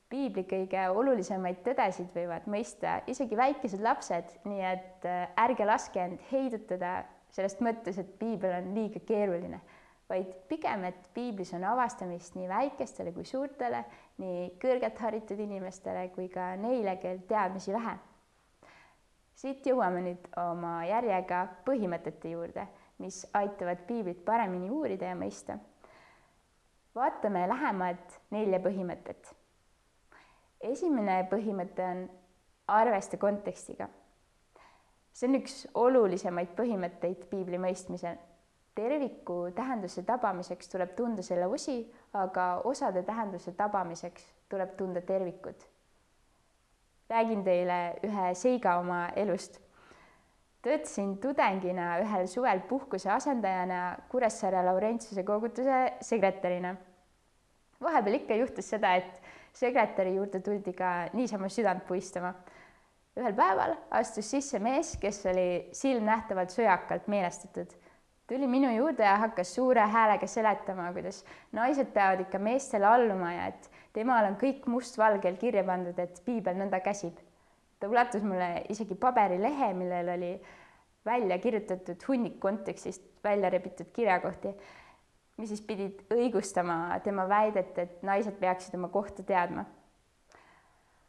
piibli 0.09 0.43
kõige 0.45 0.83
olulisemaid 0.93 1.63
tõdesid 1.65 2.11
võivad 2.13 2.45
mõista 2.45 2.99
isegi 3.09 3.35
väikesed 3.35 3.81
lapsed, 3.81 4.29
nii 4.45 4.61
et 4.61 5.07
äh, 5.09 5.25
ärge 5.41 5.65
laske 5.65 5.99
end 5.99 6.21
heidutada 6.31 7.03
sellest 7.33 7.59
mõttes, 7.65 7.97
et 7.97 8.13
piibel 8.19 8.53
on 8.53 8.73
liiga 8.75 8.99
keeruline 8.99 9.59
vaid 10.09 10.29
pigem, 10.47 10.83
et 10.85 11.09
piiblis 11.13 11.51
on 11.57 11.63
avastamist 11.65 12.35
nii 12.37 12.47
väikestele 12.47 13.11
kui 13.11 13.25
suurtele, 13.25 13.81
nii 14.21 14.51
kõrgelt 14.61 15.01
haritud 15.01 15.39
inimestele 15.41 16.11
kui 16.13 16.29
ka 16.29 16.53
neile, 16.61 16.99
kel 17.01 17.25
teadmisi 17.25 17.73
vähe. 17.73 17.97
Siit 19.35 19.65
jõuame 19.67 20.01
nüüd 20.05 20.27
oma 20.39 20.77
järjega 20.87 21.41
põhimõtete 21.67 22.31
juurde, 22.31 22.67
mis 23.03 23.25
aitavad 23.35 23.83
piiblit 23.87 24.23
paremini 24.25 24.69
uurida 24.71 25.11
ja 25.11 25.15
mõista. 25.15 25.57
vaatame 26.95 27.47
lähemalt 27.47 28.19
nelja 28.31 28.59
põhimõtet. 28.59 29.33
esimene 30.61 31.27
põhimõte 31.31 31.91
on 31.91 32.09
arvesta 32.67 33.17
kontekstiga. 33.17 33.89
see 35.13 35.27
on 35.27 35.35
üks 35.35 35.67
olulisemaid 35.73 36.55
põhimõtteid 36.55 37.29
piibli 37.29 37.57
mõistmisel 37.57 38.17
terviku 38.75 39.51
tähenduse 39.55 40.03
tabamiseks 40.03 40.69
tuleb 40.69 40.95
tunda 40.95 41.23
selle 41.23 41.47
osi, 41.47 41.77
aga 42.13 42.61
osade 42.63 43.03
tähenduse 43.03 43.51
tabamiseks 43.51 44.25
tuleb 44.49 44.75
tunda 44.77 45.01
tervikut. 45.01 45.67
Räägin 47.09 47.43
teile 47.43 47.77
ühe 48.03 48.33
seiga 48.35 48.79
oma 48.79 49.07
elust. 49.15 49.62
töötasin 50.65 51.17
tudengina 51.21 52.00
ühel 52.01 52.27
suvel 52.27 52.59
puhkuse 52.69 53.12
asendajana 53.12 53.97
Kuressaare 54.09 54.63
Laurentsuse 54.65 55.24
koguduse 55.24 55.93
sekretärina. 56.01 56.75
vahepeal 57.81 58.13
ikka 58.13 58.35
juhtus 58.35 58.69
seda, 58.69 58.95
et 58.95 59.21
sekretäri 59.53 60.15
juurde 60.15 60.39
tuldi 60.39 60.74
ka 60.74 61.09
niisama 61.13 61.50
südant 61.50 61.85
puistama. 61.88 62.33
ühel 63.17 63.33
päeval 63.33 63.75
astus 63.91 64.31
sisse 64.31 64.59
mees, 64.59 64.97
kes 64.97 65.25
oli 65.25 65.69
silmnähtavalt 65.71 66.50
sõjakalt 66.50 67.07
meelestatud 67.07 67.77
tuli 68.27 68.48
minu 68.48 68.72
juurde 68.75 69.03
ja 69.03 69.17
hakkas 69.22 69.55
suure 69.55 69.82
häälega 69.82 70.27
seletama, 70.27 70.91
kuidas 70.94 71.24
naised 71.51 71.91
peavad 71.94 72.25
ikka 72.25 72.39
meestele 72.39 72.86
alluma 72.86 73.34
ja 73.34 73.48
et 73.53 73.70
temal 73.94 74.25
on 74.32 74.38
kõik 74.41 74.65
mustvalgel 74.72 75.38
kirja 75.41 75.63
pandud, 75.67 76.00
et 76.00 76.22
piibel 76.25 76.58
nõnda 76.58 76.82
käsib. 76.84 77.17
ta 77.79 77.89
ulatas 77.91 78.24
mulle 78.24 78.63
isegi 78.70 78.96
paberilehe, 78.96 79.74
millel 79.74 80.10
oli 80.15 80.32
välja 81.05 81.38
kirjutatud 81.38 82.01
hunnik 82.08 82.39
kontekstist 82.39 83.03
välja 83.24 83.50
rebitud 83.50 83.91
kirjakohti, 83.94 84.53
mis 85.38 85.50
siis 85.50 85.62
pidid 85.62 86.01
õigustama 86.13 87.00
tema 87.03 87.27
väidet, 87.29 87.77
et 87.77 88.03
naised 88.03 88.39
peaksid 88.39 88.75
oma 88.75 88.89
kohta 88.89 89.24
teadma. 89.24 89.65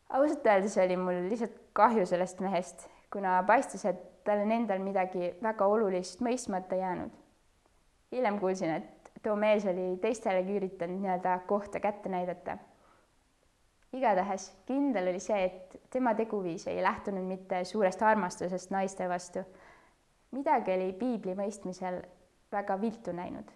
ausalt 0.08 0.46
öeldes 0.46 0.76
oli 0.78 0.96
mul 0.96 1.28
lihtsalt 1.30 1.56
kahju 1.72 2.06
sellest 2.06 2.40
mehest, 2.40 2.88
kuna 3.12 3.42
paistis, 3.46 3.84
et 3.84 4.15
tal 4.26 4.42
on 4.42 4.52
endal 4.52 4.82
midagi 4.82 5.30
väga 5.42 5.66
olulist 5.66 6.20
mõistmata 6.24 6.76
jäänud. 6.78 7.10
hiljem 8.12 8.38
kuulsin, 8.40 8.70
et 8.70 9.10
too 9.22 9.36
mees 9.36 9.66
oli 9.66 9.96
teistelegi 10.02 10.56
üritanud 10.58 11.00
nii-öelda 11.00 11.38
kohta 11.46 11.80
kätte 11.80 12.08
näidata. 12.08 12.58
igatahes 13.92 14.48
kindel 14.66 15.08
oli 15.08 15.20
see, 15.20 15.44
et 15.44 15.76
tema 15.90 16.14
teguviis 16.14 16.66
ei 16.66 16.82
lähtunud 16.82 17.24
mitte 17.24 17.64
suurest 17.64 18.02
armastusest 18.02 18.70
naiste 18.70 19.08
vastu. 19.08 19.44
midagi 20.30 20.74
oli 20.74 20.92
piibli 20.92 21.34
mõistmisel 21.34 22.02
väga 22.52 22.80
viltu 22.80 23.12
näinud. 23.12 23.50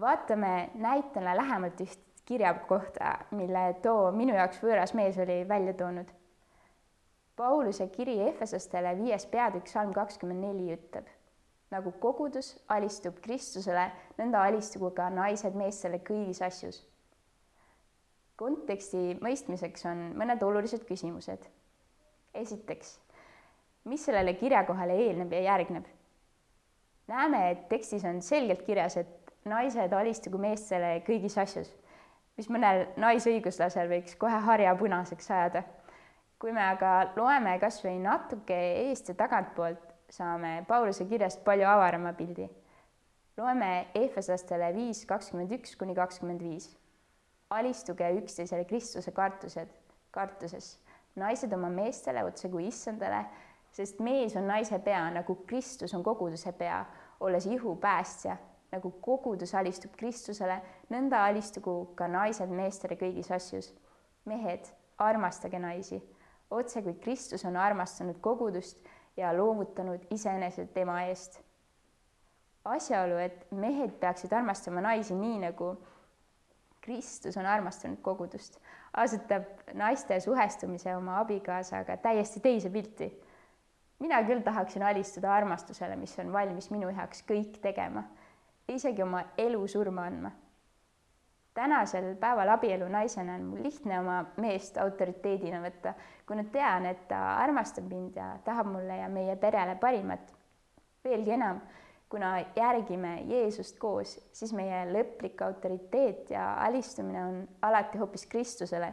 vaatame 0.00 0.70
näitena 0.74 1.36
lähemalt 1.36 1.80
üht 1.80 2.00
kirja 2.24 2.54
kohta, 2.54 3.18
mille 3.30 3.74
too 3.82 4.10
minu 4.12 4.34
jaoks 4.34 4.62
võõras 4.62 4.94
mees 4.94 5.18
oli 5.18 5.42
välja 5.48 5.74
toonud 5.74 6.21
Pauluse 7.42 7.88
kiri 7.90 8.20
Efesostele 8.22 8.92
viies 8.94 9.24
peatükk 9.26 9.66
salm 9.66 9.90
kakskümmend 9.96 10.44
neli 10.44 10.76
ütleb, 10.76 11.08
nagu 11.74 11.90
kogudus 12.04 12.52
alistub 12.70 13.16
Kristusele, 13.24 13.88
nõnda 14.20 14.44
alistugu 14.46 14.92
ka 14.94 15.08
naised 15.10 15.56
meestele 15.58 15.98
kõigis 16.06 16.38
asjus. 16.46 16.78
konteksti 18.38 19.18
mõistmiseks 19.26 19.88
on 19.90 20.04
mõned 20.22 20.42
olulised 20.42 20.86
küsimused. 20.86 21.50
esiteks, 22.44 22.94
mis 23.90 24.06
sellele 24.06 24.34
kirjakohale 24.34 25.00
eelneb 25.08 25.32
ja 25.32 25.42
järgneb? 25.48 25.84
näeme, 27.08 27.50
et 27.50 27.68
tekstis 27.68 28.04
on 28.04 28.22
selgelt 28.22 28.62
kirjas, 28.62 28.96
et 28.96 29.34
naised 29.44 29.92
alistugu 29.92 30.38
meestele 30.38 31.02
kõigis 31.10 31.38
asjus, 31.38 31.74
mis 32.36 32.48
mõnel 32.48 32.86
naisõiguslasel 32.96 33.88
võiks 33.88 34.14
kohe 34.14 34.38
harja 34.46 34.76
punaseks 34.76 35.30
ajada 35.30 35.66
kui 36.42 36.50
me 36.50 36.62
aga 36.66 37.12
loeme 37.14 37.52
kas 37.62 37.76
või 37.84 38.00
natuke 38.02 38.56
eest 38.88 39.12
ja 39.12 39.14
tagantpoolt, 39.14 39.82
saame 40.10 40.64
Pauluse 40.66 41.04
kirjast 41.06 41.44
palju 41.46 41.68
avarama 41.70 42.10
pildi. 42.18 42.48
loeme 43.38 43.68
Efeslastele 43.94 44.72
viis 44.74 45.04
kakskümmend 45.06 45.52
üks 45.54 45.76
kuni 45.78 45.94
kakskümmend 45.94 46.42
viis. 46.42 46.66
alistuge 47.50 48.08
üksteisele 48.18 48.64
Kristuse 48.64 49.12
kartused, 49.12 49.68
kartuses, 50.10 50.80
naised 51.14 51.52
oma 51.52 51.68
meestele 51.68 52.24
otse 52.24 52.48
kui 52.48 52.66
issandale, 52.66 53.24
sest 53.70 54.00
mees 54.00 54.34
on 54.36 54.46
naise 54.46 54.78
pea, 54.78 55.10
nagu 55.10 55.36
Kristus 55.46 55.94
on 55.94 56.02
koguduse 56.02 56.52
pea, 56.52 56.84
olles 57.20 57.46
ihu 57.46 57.76
päästja 57.76 58.36
nagu 58.72 58.90
kogudus 59.00 59.54
alistub 59.54 59.94
Kristusele, 59.96 60.58
nõnda 60.90 61.22
alistugu 61.22 61.94
ka 61.94 62.08
naised 62.08 62.50
meestele 62.50 62.96
kõigis 62.96 63.30
asjus. 63.30 63.74
mehed, 64.24 64.66
armastage 64.98 65.58
naisi 65.58 66.02
otse 66.52 66.82
kui 66.82 66.94
Kristus 67.00 67.44
on 67.44 67.56
armastanud 67.56 68.18
kogudust 68.20 68.78
ja 69.16 69.32
loovutanud 69.36 70.06
iseenese 70.10 70.66
tema 70.66 71.02
eest. 71.02 71.40
asjaolu, 72.64 73.16
et 73.18 73.46
mehed 73.50 73.96
peaksid 74.00 74.32
armastama 74.32 74.80
naisi 74.80 75.14
nii, 75.18 75.38
nagu 75.42 75.72
Kristus 76.80 77.36
on 77.36 77.46
armastanud 77.46 77.98
kogudust, 78.02 78.60
asetab 78.96 79.72
naiste 79.74 80.20
suhestumise 80.20 80.96
oma 80.96 81.18
abikaasaga 81.20 81.96
täiesti 81.96 82.40
teise 82.40 82.70
pilti. 82.70 83.10
mina 83.98 84.22
küll 84.22 84.42
tahaksin 84.42 84.82
alistuda 84.82 85.34
armastusele, 85.34 85.96
mis 85.96 86.18
on 86.18 86.32
valmis 86.32 86.70
minu 86.70 86.88
heaks 86.96 87.24
kõik 87.26 87.58
tegema, 87.62 88.02
isegi 88.68 89.02
oma 89.02 89.24
elu 89.38 89.66
surma 89.66 90.06
andma 90.06 90.30
tänasel 91.54 92.14
päeval 92.16 92.48
abielu 92.48 92.88
naisena 92.88 93.34
on 93.34 93.44
mul 93.44 93.62
lihtne 93.62 94.00
oma 94.00 94.24
meest 94.40 94.78
autoriteedina 94.80 95.60
võtta, 95.62 95.94
kuna 96.26 96.44
tean, 96.52 96.86
et 96.86 97.06
ta 97.08 97.20
armastab 97.42 97.88
mind 97.92 98.16
ja 98.16 98.32
tahab 98.44 98.70
mulle 98.72 98.96
ja 98.96 99.08
meie 99.08 99.36
perele 99.36 99.76
parimat. 99.76 100.32
veelgi 101.04 101.30
enam, 101.34 101.60
kuna 102.08 102.36
järgime 102.56 103.16
Jeesust 103.26 103.78
koos, 103.78 104.18
siis 104.32 104.52
meie 104.52 104.84
lõplik 104.92 105.42
autoriteet 105.44 106.30
ja 106.30 106.54
alistumine 106.64 107.24
on 107.24 107.48
alati 107.62 107.98
hoopis 107.98 108.26
Kristusele. 108.26 108.92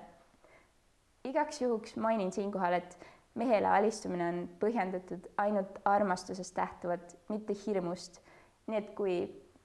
igaks 1.24 1.62
juhuks 1.62 1.96
mainin 1.96 2.32
siinkohal, 2.32 2.74
et 2.74 2.98
mehele 3.36 3.68
alistumine 3.68 4.28
on 4.28 4.50
põhjendatud 4.60 5.28
ainult 5.38 5.80
armastusest 5.86 6.58
lähtuvalt, 6.58 7.16
mitte 7.30 7.54
hirmust. 7.66 8.22
nii 8.68 8.78
et 8.78 8.89
kui 8.96 9.16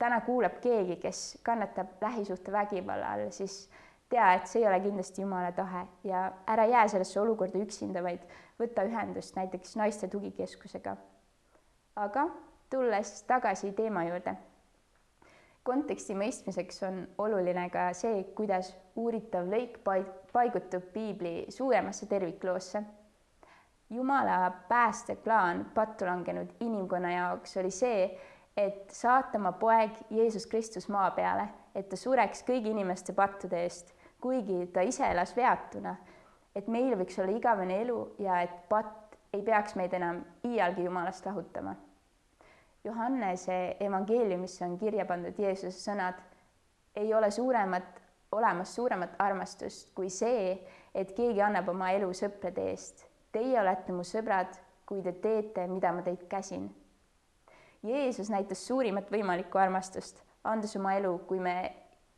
täna 0.05 0.21
kuulab 0.21 0.61
keegi, 0.61 0.97
kes 1.01 1.39
kannatab 1.43 2.03
lähisuhtevägivalla 2.05 3.13
all, 3.13 3.31
siis 3.33 3.71
tea, 4.13 4.33
et 4.37 4.47
see 4.47 4.63
ei 4.63 4.69
ole 4.69 4.81
kindlasti 4.85 5.23
Jumala 5.23 5.53
tahe 5.53 5.87
ja 6.05 6.25
ära 6.47 6.67
jää 6.69 6.89
sellesse 6.89 7.21
olukorda 7.21 7.59
üksinda, 7.65 8.03
vaid 8.05 8.25
võta 8.61 8.85
ühendust 8.87 9.37
näiteks 9.39 9.77
naiste 9.81 10.09
tugikeskusega. 10.13 10.97
aga 11.97 12.27
tulles 12.71 13.23
tagasi 13.23 13.73
teema 13.73 14.05
juurde, 14.05 14.35
konteksti 15.63 16.15
mõistmiseks 16.19 16.83
on 16.89 17.01
oluline 17.19 17.69
ka 17.71 17.93
see, 17.97 18.25
kuidas 18.37 18.75
uuritav 18.97 19.49
lõik 19.49 19.79
paigutub 20.33 20.93
piibli 20.93 21.47
suuremasse 21.49 22.07
tervikloosse. 22.07 22.83
Jumala 23.91 24.51
päästeplaan 24.69 25.71
pattu 25.75 26.07
langenud 26.07 26.51
inimkonna 26.61 27.13
jaoks 27.13 27.57
oli 27.57 27.71
see, 27.71 28.09
et 28.57 28.91
saata 28.91 29.39
oma 29.39 29.53
poeg 29.53 29.97
Jeesus 30.11 30.47
Kristus 30.47 30.89
maa 30.89 31.11
peale, 31.11 31.49
et 31.75 31.89
ta 31.89 31.97
sureks 31.99 32.45
kõigi 32.47 32.71
inimeste 32.71 33.13
pattude 33.13 33.63
eest, 33.65 33.91
kuigi 34.23 34.67
ta 34.73 34.85
ise 34.87 35.07
elas 35.11 35.35
veatuna, 35.37 35.97
et 36.55 36.69
meil 36.71 36.95
võiks 36.99 37.19
olla 37.19 37.35
igavene 37.35 37.81
elu 37.83 37.99
ja 38.23 38.41
et 38.45 38.55
patt 38.69 39.19
ei 39.35 39.43
peaks 39.43 39.75
meid 39.75 39.95
enam 39.99 40.23
iialgi 40.47 40.87
Jumalast 40.87 41.27
lahutama. 41.27 41.75
Johannese 42.85 43.77
evangeeliumisse 43.81 44.65
on 44.65 44.79
kirja 44.79 45.07
pandud 45.09 45.39
Jeesuse 45.41 45.81
sõnad, 45.81 46.21
ei 46.95 47.11
ole 47.15 47.31
suuremat, 47.31 48.01
olemas 48.33 48.75
suuremat 48.75 49.17
armastust 49.19 49.91
kui 49.97 50.11
see, 50.13 50.55
et 50.95 51.11
keegi 51.17 51.43
annab 51.43 51.73
oma 51.73 51.91
elu 51.97 52.13
sõprade 52.15 52.69
eest. 52.71 53.07
Teie 53.33 53.59
olete 53.59 53.93
mu 53.93 54.05
sõbrad, 54.07 54.55
kui 54.87 55.03
te 55.03 55.17
teete, 55.19 55.67
mida 55.67 55.91
ma 55.97 56.05
teid 56.07 56.29
käsin 56.31 56.69
Jeesus 57.85 58.31
näitas 58.33 58.67
suurimat 58.67 59.11
võimalikku 59.13 59.61
armastust, 59.61 60.23
andes 60.45 60.73
oma 60.77 60.95
elu, 60.97 61.19
kui 61.29 61.41
me 61.41 61.55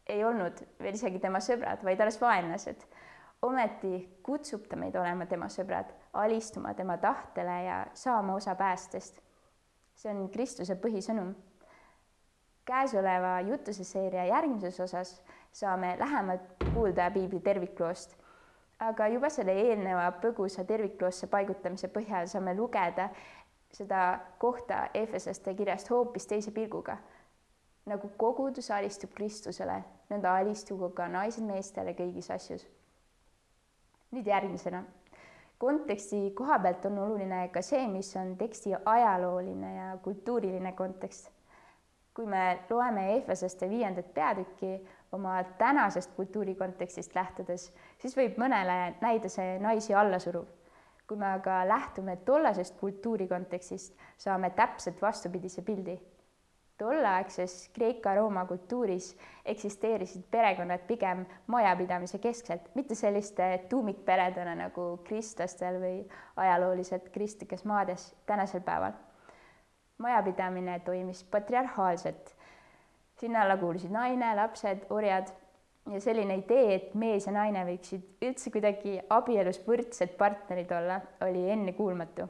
ei 0.06 0.23
olnud 0.25 0.61
veel 0.78 0.94
isegi 0.94 1.18
tema 1.18 1.40
sõbrad, 1.42 1.82
vaid 1.85 2.00
alles 2.00 2.20
vaenlased. 2.20 2.87
ometi 3.42 4.18
kutsub 4.23 4.66
ta 4.68 4.76
meid 4.76 4.96
olema 4.96 5.26
tema 5.26 5.49
sõbrad, 5.52 5.90
alistuma 6.12 6.75
tema 6.75 6.96
tahtele 6.96 7.62
ja 7.64 7.87
saama 7.94 8.35
osa 8.35 8.54
päästest. 8.54 9.20
see 9.94 10.11
on 10.11 10.28
Kristuse 10.30 10.75
põhisõnum. 10.75 11.35
käesoleva 12.64 13.40
jutuse 13.40 13.85
seeria 13.85 14.25
järgmises 14.25 14.80
osas 14.80 15.23
saame 15.52 15.96
lähemalt 15.99 16.64
kuulda 16.75 17.11
piibli 17.11 17.40
tervikloost, 17.40 18.16
aga 18.78 19.08
juba 19.08 19.28
selle 19.30 19.52
eelneva 19.52 20.12
põgusa 20.23 20.64
tervikloosse 20.64 21.26
paigutamise 21.26 21.88
põhjal 21.88 22.26
saame 22.26 22.54
lugeda, 22.54 23.08
seda 23.73 24.18
kohta 24.38 24.88
Efesaste 24.94 25.54
kirjast 25.54 25.90
hoopis 25.90 26.26
teise 26.26 26.50
pilguga. 26.50 26.96
nagu 27.87 28.08
kogudus 28.18 28.66
alistub 28.75 29.12
Kristusele, 29.14 29.76
nõnda 30.11 30.32
alistugu 30.40 30.88
ka 30.90 31.04
naised 31.08 31.44
meestele 31.46 31.94
kõigis 31.94 32.30
asjus. 32.35 32.66
nüüd 34.11 34.26
järgmisena. 34.26 34.85
konteksti 35.58 36.30
koha 36.35 36.58
pealt 36.58 36.85
on 36.87 36.99
oluline 36.99 37.49
ka 37.49 37.62
see, 37.62 37.87
mis 37.88 38.16
on 38.16 38.37
teksti 38.37 38.75
ajalooline 38.85 39.75
ja 39.76 39.96
kultuuriline 40.02 40.73
kontekst. 40.73 41.30
kui 42.14 42.26
me 42.26 42.58
loeme 42.70 43.16
Efesaste 43.16 43.70
viiendat 43.70 44.14
peatükki 44.14 44.88
oma 45.12 45.44
tänasest 45.58 46.14
kultuurikontekstist 46.16 47.14
lähtudes, 47.14 47.73
siis 47.99 48.16
võib 48.16 48.38
mõnele 48.38 48.94
näida 49.00 49.28
see 49.28 49.58
naisi 49.58 49.94
allasuruv 49.94 50.55
kui 51.08 51.16
me 51.16 51.26
aga 51.26 51.60
lähtume 51.69 52.16
tollasest 52.26 52.76
kultuuri 52.80 53.28
kontekstist, 53.28 53.95
saame 54.19 54.50
täpselt 54.50 55.02
vastupidise 55.02 55.62
pildi. 55.62 56.00
tolleaegses 56.78 57.71
Kreeka-Rooma 57.73 58.45
kultuuris 58.47 59.16
eksisteerisid 59.45 60.26
perekonnad 60.30 60.82
pigem 60.86 61.23
majapidamise 61.47 62.19
keskselt, 62.19 62.69
mitte 62.75 62.95
selliste 62.95 63.47
tuumikperedena 63.69 64.54
nagu 64.54 64.99
kristlastel 65.04 65.80
või 65.80 66.02
ajalooliselt 66.36 67.08
kristlikes 67.08 67.64
maades 67.64 68.14
tänasel 68.26 68.60
päeval. 68.60 68.92
majapidamine 69.99 70.80
toimis 70.80 71.25
patriarhaalselt. 71.25 72.36
sinna 73.21 73.42
alla 73.42 73.56
kuulusid 73.56 73.90
naine, 73.90 74.34
lapsed, 74.34 74.86
orjad 74.90 75.32
ja 75.92 76.00
selline 76.00 76.40
idee, 76.40 76.75
et 76.75 76.94
mees 76.99 77.26
ja 77.26 77.32
naine 77.34 77.62
võiksid 77.68 78.25
üldse 78.26 78.50
kuidagi 78.54 78.99
abielus 79.10 79.60
võrdsed 79.66 80.16
partnerid 80.18 80.72
olla, 80.72 81.00
oli 81.26 81.46
ennekuulmatu. 81.50 82.28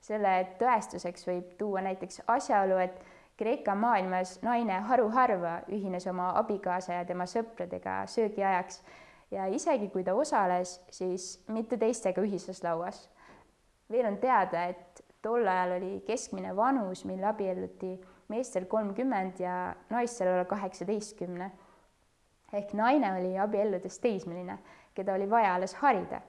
selle 0.00 0.30
tõestuseks 0.58 1.26
võib 1.28 1.56
tuua 1.58 1.82
näiteks 1.84 2.22
asjaolu, 2.26 2.78
et 2.80 3.00
Kreeka 3.40 3.72
maailmas 3.74 4.34
naine 4.44 4.82
haruharva 4.84 5.62
ühines 5.72 6.04
oma 6.10 6.26
abikaasa 6.36 6.98
ja 6.98 7.04
tema 7.08 7.24
sõpradega 7.24 8.02
söögiajaks 8.06 8.82
ja 9.32 9.46
isegi 9.48 9.88
kui 9.88 10.04
ta 10.04 10.12
osales, 10.14 10.74
siis 10.92 11.38
mitte 11.48 11.78
teistega 11.80 12.20
ühises 12.20 12.60
lauas. 12.64 13.08
veel 13.90 14.06
on 14.06 14.18
teada, 14.20 14.64
et 14.64 15.00
tol 15.22 15.48
ajal 15.48 15.72
oli 15.78 16.02
keskmine 16.06 16.52
vanus, 16.56 17.04
mil 17.04 17.24
abielluti 17.24 17.94
meestel 18.28 18.64
kolmkümmend 18.64 19.40
ja 19.40 19.74
naistel 19.90 20.28
alla 20.34 20.44
kaheksateistkümne 20.44 21.50
ehk 22.52 22.72
naine 22.74 23.12
oli 23.18 23.38
abielludes 23.38 23.98
teismeline, 24.02 24.58
keda 24.94 25.14
oli 25.14 25.30
vaja 25.30 25.54
alles 25.54 25.74
harida. 25.74 26.20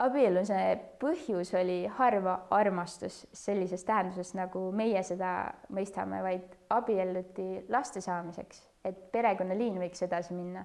abielluse 0.00 0.58
põhjus 1.00 1.50
oli 1.60 1.84
harva 1.98 2.38
armastus 2.50 3.26
sellises 3.36 3.84
tähenduses, 3.84 4.32
nagu 4.34 4.70
meie 4.72 5.02
seda 5.04 5.52
mõistame, 5.76 6.22
vaid 6.24 6.56
abielluti 6.70 7.66
laste 7.68 8.00
saamiseks, 8.00 8.62
et 8.84 9.12
perekonnaliin 9.12 9.78
võiks 9.78 10.02
edasi 10.02 10.34
minna. 10.34 10.64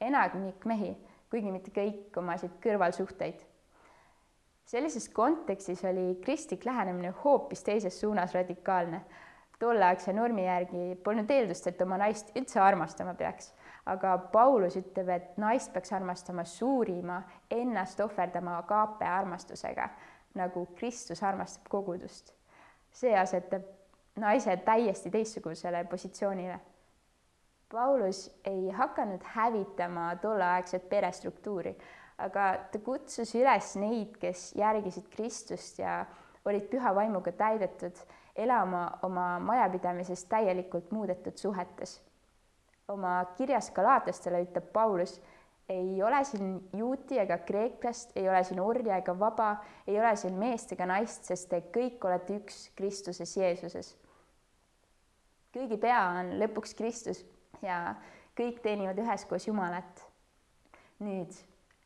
enamik 0.00 0.64
mehi, 0.64 0.96
kuigi 1.30 1.52
mitte 1.52 1.70
kõik, 1.70 2.16
omasid 2.16 2.50
kõrvalsuhteid. 2.62 3.46
sellises 4.64 5.08
kontekstis 5.08 5.84
oli 5.84 6.20
kristlik 6.24 6.64
lähenemine 6.64 7.10
hoopis 7.24 7.62
teises 7.62 8.00
suunas 8.00 8.34
radikaalne 8.34 9.04
tolleaegse 9.58 10.12
normi 10.12 10.44
järgi 10.44 10.94
polnud 11.04 11.30
eeldust, 11.30 11.66
et 11.66 11.80
oma 11.82 11.98
naist 11.98 12.30
üldse 12.38 12.60
armastama 12.62 13.14
peaks 13.18 13.52
aga 13.88 14.18
Paulus 14.32 14.76
ütleb, 14.76 15.08
et 15.08 15.36
naist 15.40 15.72
peaks 15.72 15.92
armastama 15.96 16.44
suurima, 16.44 17.22
ennast 17.50 18.00
ohverdama 18.04 18.58
agape 18.60 19.06
armastusega, 19.08 19.88
nagu 20.38 20.66
Kristus 20.76 21.22
armastab 21.24 21.68
kogudust. 21.72 22.34
see 22.98 23.12
asetab 23.16 23.62
naise 24.16 24.56
täiesti 24.64 25.10
teistsugusele 25.10 25.84
positsioonile. 25.84 26.58
Paulus 27.72 28.40
ei 28.44 28.70
hakanud 28.70 29.22
hävitama 29.22 30.16
tolleaegset 30.22 30.88
perestruktuuri, 30.88 31.76
aga 32.18 32.46
ta 32.72 32.78
kutsus 32.78 33.34
üles 33.34 33.74
neid, 33.76 34.16
kes 34.18 34.54
järgisid 34.56 35.08
Kristust 35.12 35.78
ja 35.78 36.06
olid 36.44 36.66
püha 36.72 36.94
vaimuga 36.94 37.32
täidetud, 37.32 38.00
elama 38.36 38.88
oma 39.02 39.28
majapidamises 39.38 40.24
täielikult 40.24 40.90
muudetud 40.90 41.36
suhetes 41.36 41.98
oma 42.88 43.24
kirjas 43.36 43.70
Galaatiastele 43.76 44.40
ütleb 44.46 44.72
Paulus, 44.72 45.18
ei 45.68 46.02
ole 46.02 46.22
siin 46.24 46.68
juuti 46.76 47.18
ega 47.20 47.38
kreeklast, 47.44 48.14
ei 48.16 48.28
ole 48.28 48.40
siin 48.44 48.60
orja 48.60 48.96
ega 48.96 49.12
vaba, 49.18 49.50
ei 49.86 49.98
ole 50.00 50.14
siin 50.16 50.38
meest 50.40 50.72
ega 50.72 50.86
naist, 50.88 51.28
sest 51.28 51.50
te 51.50 51.60
kõik 51.74 52.04
olete 52.08 52.38
üks 52.40 52.68
Kristuses 52.76 53.36
Jeesuses. 53.36 53.96
kõigi 55.52 55.78
pea 55.80 56.00
on 56.20 56.32
lõpuks 56.40 56.74
Kristus 56.76 57.24
ja 57.62 57.94
kõik 58.38 58.62
teenivad 58.64 58.98
üheskoos 58.98 59.48
Jumalat. 59.48 60.04
nüüd 60.98 61.34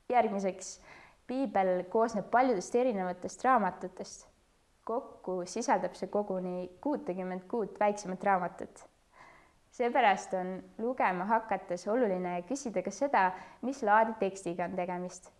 järgmiseks, 0.09 0.81
piibel 1.27 1.85
koosneb 1.91 2.31
paljudest 2.31 2.75
erinevatest 2.75 3.45
raamatutest. 3.45 4.29
kokku 4.85 5.43
sisaldab 5.47 5.95
see 5.95 6.09
koguni 6.09 6.71
kuutekümmet 6.81 7.45
kuut 7.51 7.81
väiksemat 7.81 8.25
raamatut 8.25 8.92
seepärast 9.73 10.35
on 10.35 10.63
lugema 10.79 11.25
hakates 11.25 11.87
oluline 11.89 12.43
küsida 12.49 12.83
ka 12.85 12.93
seda, 12.93 13.31
mis 13.63 13.83
laadi 13.83 14.15
tekstiga 14.21 14.69
on 14.69 14.77
tegemist. 14.77 15.31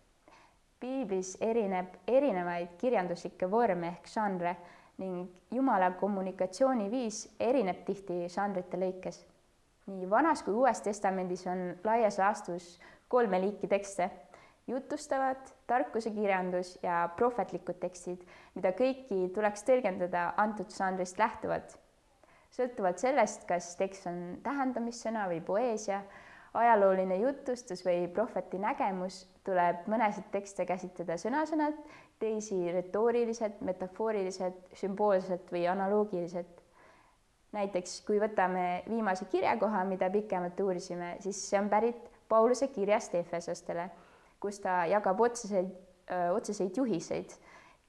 piiblis 0.79 1.37
erineb 1.41 1.93
erinevaid 2.11 2.73
kirjanduslikke 2.77 3.47
vorme 3.51 3.87
ehk 3.87 4.09
žanre 4.11 4.55
ning 4.97 5.29
Jumala 5.51 5.91
kommunikatsiooniviis 5.99 7.19
erineb 7.39 7.85
tihti 7.85 8.27
žanrite 8.29 8.77
lõikes. 8.77 9.21
nii 9.87 10.09
Vanas 10.09 10.43
kui 10.43 10.53
Uues 10.53 10.81
Testamendis 10.81 11.45
on 11.47 11.63
laias 11.83 12.17
laastus 12.17 12.79
kolme 13.07 13.39
liiki 13.41 13.67
tekste, 13.67 14.09
jutustavad, 14.67 15.37
tarkusekirjandus 15.67 16.79
ja 16.83 17.09
prohvetlikud 17.17 17.79
tekstid, 17.79 18.25
mida 18.55 18.71
kõiki 18.71 19.29
tuleks 19.35 19.63
tõlgendada 19.63 20.33
antud 20.37 20.73
žanrist 20.73 21.19
lähtuvalt 21.19 21.77
sõltuvalt 22.53 23.01
sellest, 23.01 23.47
kas 23.49 23.73
tekst 23.79 24.07
on 24.09 24.19
tähendamissõna 24.45 25.25
või 25.31 25.41
poeesia, 25.45 26.03
ajalooline 26.53 27.17
jutustus 27.17 27.81
või 27.85 28.05
prohveti 28.13 28.59
nägemus, 28.61 29.23
tuleb 29.43 29.87
mõnesid 29.89 30.29
tekste 30.31 30.65
käsitleda 30.69 31.17
sõna-sõnalt, 31.17 31.79
teisi 32.21 32.59
retooriliselt, 32.71 33.61
metafooriliselt, 33.65 34.59
sümboolselt 34.77 35.49
või 35.51 35.65
analoogiliselt. 35.67 36.59
näiteks 37.53 38.01
kui 38.01 38.17
võtame 38.17 38.83
viimase 38.89 39.25
kirjakoha, 39.29 39.83
mida 39.85 40.09
pikemalt 40.09 40.59
uurisime, 40.59 41.17
siis 41.19 41.49
see 41.49 41.59
on 41.59 41.69
pärit 41.69 42.09
Pauluse 42.29 42.67
kirjast 42.67 43.15
Efesostele, 43.15 43.89
kus 44.39 44.59
ta 44.59 44.85
jagab 44.89 45.19
otseseid, 45.21 45.69
otseseid 46.33 46.77
juhiseid. 46.77 47.33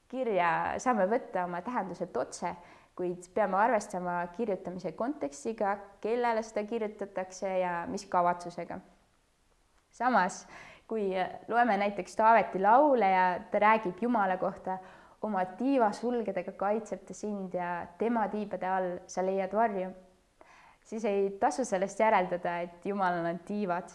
kirja 0.08 0.74
saame 0.78 1.06
võtta 1.10 1.44
oma 1.44 1.62
tähenduselt 1.62 2.16
otse 2.16 2.54
kuid 2.96 3.26
peame 3.34 3.56
arvestama 3.58 4.20
kirjutamise 4.36 4.92
kontekstiga, 4.92 5.76
kellele 6.00 6.42
seda 6.46 6.64
kirjutatakse 6.68 7.58
ja 7.58 7.84
mis 7.90 8.06
kavatsusega. 8.06 8.78
samas, 9.90 10.46
kui 10.88 11.10
loeme 11.48 11.76
näiteks 11.76 12.16
Taaveti 12.16 12.58
laule 12.58 13.10
ja 13.10 13.40
ta 13.50 13.58
räägib 13.58 14.02
Jumala 14.02 14.36
kohta, 14.36 14.78
oma 15.22 15.44
tiivasulgedega 15.58 16.52
kaitseb 16.52 17.04
ta 17.06 17.14
sind 17.14 17.54
ja 17.54 17.86
tema 17.98 18.28
tiibade 18.28 18.66
all 18.68 18.90
sa 19.06 19.22
leiad 19.24 19.54
varju, 19.54 19.90
siis 20.84 21.04
ei 21.04 21.30
tasu 21.40 21.64
sellest 21.64 22.00
järeldada, 22.00 22.58
et 22.60 22.86
Jumalal 22.86 23.26
on 23.26 23.38
tiivad. 23.46 23.90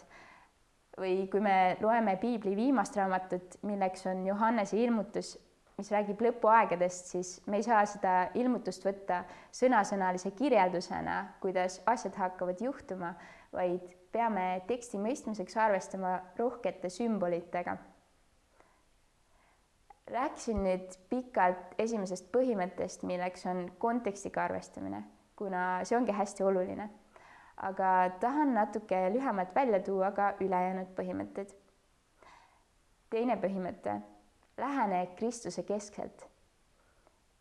või 1.00 1.30
kui 1.32 1.40
me 1.40 1.78
loeme 1.80 2.18
piibli 2.20 2.56
viimast 2.58 2.98
raamatut, 2.98 3.54
milleks 3.64 4.02
on 4.12 4.26
Johannese 4.28 4.76
ilmutus 4.78 5.38
mis 5.80 5.92
räägib 5.94 6.20
lõpuaegadest, 6.24 7.14
siis 7.14 7.30
me 7.48 7.60
ei 7.60 7.64
saa 7.64 7.86
seda 7.88 8.14
ilmutust 8.38 8.84
võtta 8.84 9.22
sõnasõnalise 9.56 10.34
kirjeldusena, 10.36 11.20
kuidas 11.44 11.80
asjad 11.88 12.18
hakkavad 12.20 12.60
juhtuma, 12.64 13.14
vaid 13.56 13.86
peame 14.12 14.62
teksti 14.68 15.00
mõistmiseks 15.00 15.56
arvestama 15.58 16.20
rohkete 16.40 16.92
sümbolitega. 16.92 17.78
rääkisin 20.10 20.64
nüüd 20.66 20.96
pikalt 21.10 21.76
esimesest 21.78 22.32
põhimõttest, 22.34 23.04
milleks 23.06 23.46
on 23.46 23.68
kontekstiga 23.78 24.44
arvestamine, 24.44 25.04
kuna 25.36 25.84
see 25.86 25.98
ongi 25.98 26.12
hästi 26.12 26.44
oluline. 26.44 26.90
aga 27.58 28.10
tahan 28.20 28.54
natuke 28.54 29.10
lühemalt 29.14 29.56
välja 29.56 29.80
tuua 29.80 30.12
ka 30.12 30.34
ülejäänud 30.42 30.96
põhimõtted. 30.96 31.56
teine 33.10 33.36
põhimõte 33.36 34.02
lähene 34.60 35.08
Kristuse 35.16 35.64
keskselt. 35.64 36.26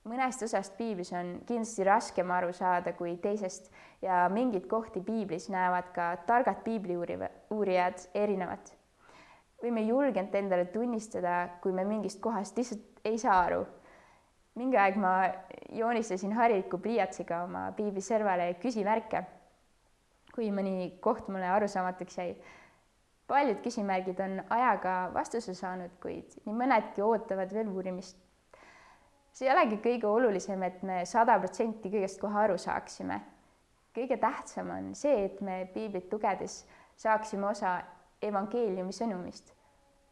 mõnest 0.08 0.40
osast 0.42 0.76
piiblis 0.78 1.10
on 1.12 1.34
kindlasti 1.46 1.84
raskem 1.84 2.30
aru 2.32 2.52
saada 2.56 2.94
kui 2.96 3.16
teisest 3.20 3.66
ja 4.02 4.22
mingeid 4.32 4.64
kohti 4.70 5.02
piiblis 5.04 5.50
näevad 5.52 5.90
ka 5.92 6.06
targad 6.26 6.62
piibli 6.64 6.96
uuriva, 6.96 7.28
uurijad 7.50 8.08
erinevat. 8.14 8.74
võime 9.62 9.82
julgelt 9.82 10.34
endale 10.34 10.64
tunnistada, 10.64 11.48
kui 11.62 11.72
me 11.72 11.84
mingist 11.84 12.20
kohast 12.20 12.56
lihtsalt 12.56 13.02
ei 13.04 13.18
saa 13.18 13.40
aru. 13.40 13.66
mingi 14.54 14.76
aeg 14.76 14.96
ma 14.96 15.32
joonistasin 15.72 16.32
hariliku 16.32 16.78
pliiatsiga 16.78 17.42
oma 17.44 17.72
piibli 17.72 18.00
servale 18.00 18.54
küsimärke, 18.54 19.24
kui 20.34 20.50
mõni 20.50 20.98
koht 21.00 21.28
mulle 21.28 21.48
arusaamatuks 21.48 22.18
jäi 22.18 22.36
paljud 23.28 23.60
küsimärgid 23.64 24.20
on 24.24 24.40
ajaga 24.50 24.94
vastuse 25.14 25.54
saanud, 25.54 25.92
kuid 26.02 26.38
nii 26.46 26.54
mõnedki 26.56 27.04
ootavad 27.04 27.52
veel 27.54 27.68
uurimist. 27.68 28.16
see 29.32 29.46
ei 29.46 29.52
olegi 29.52 29.76
kõige 29.84 30.08
olulisem, 30.08 30.62
et 30.62 30.82
me 30.82 31.04
sada 31.06 31.36
protsenti 31.38 31.90
kõigest 31.92 32.20
kohe 32.20 32.38
aru 32.44 32.58
saaksime. 32.58 33.20
kõige 33.94 34.16
tähtsam 34.16 34.70
on 34.70 34.94
see, 34.94 35.24
et 35.24 35.40
me 35.40 35.68
piiblit 35.74 36.12
lugedes 36.12 36.64
saaksime 36.96 37.46
osa 37.46 37.78
evangeeliumi 38.22 38.92
sõnumist. 38.92 39.52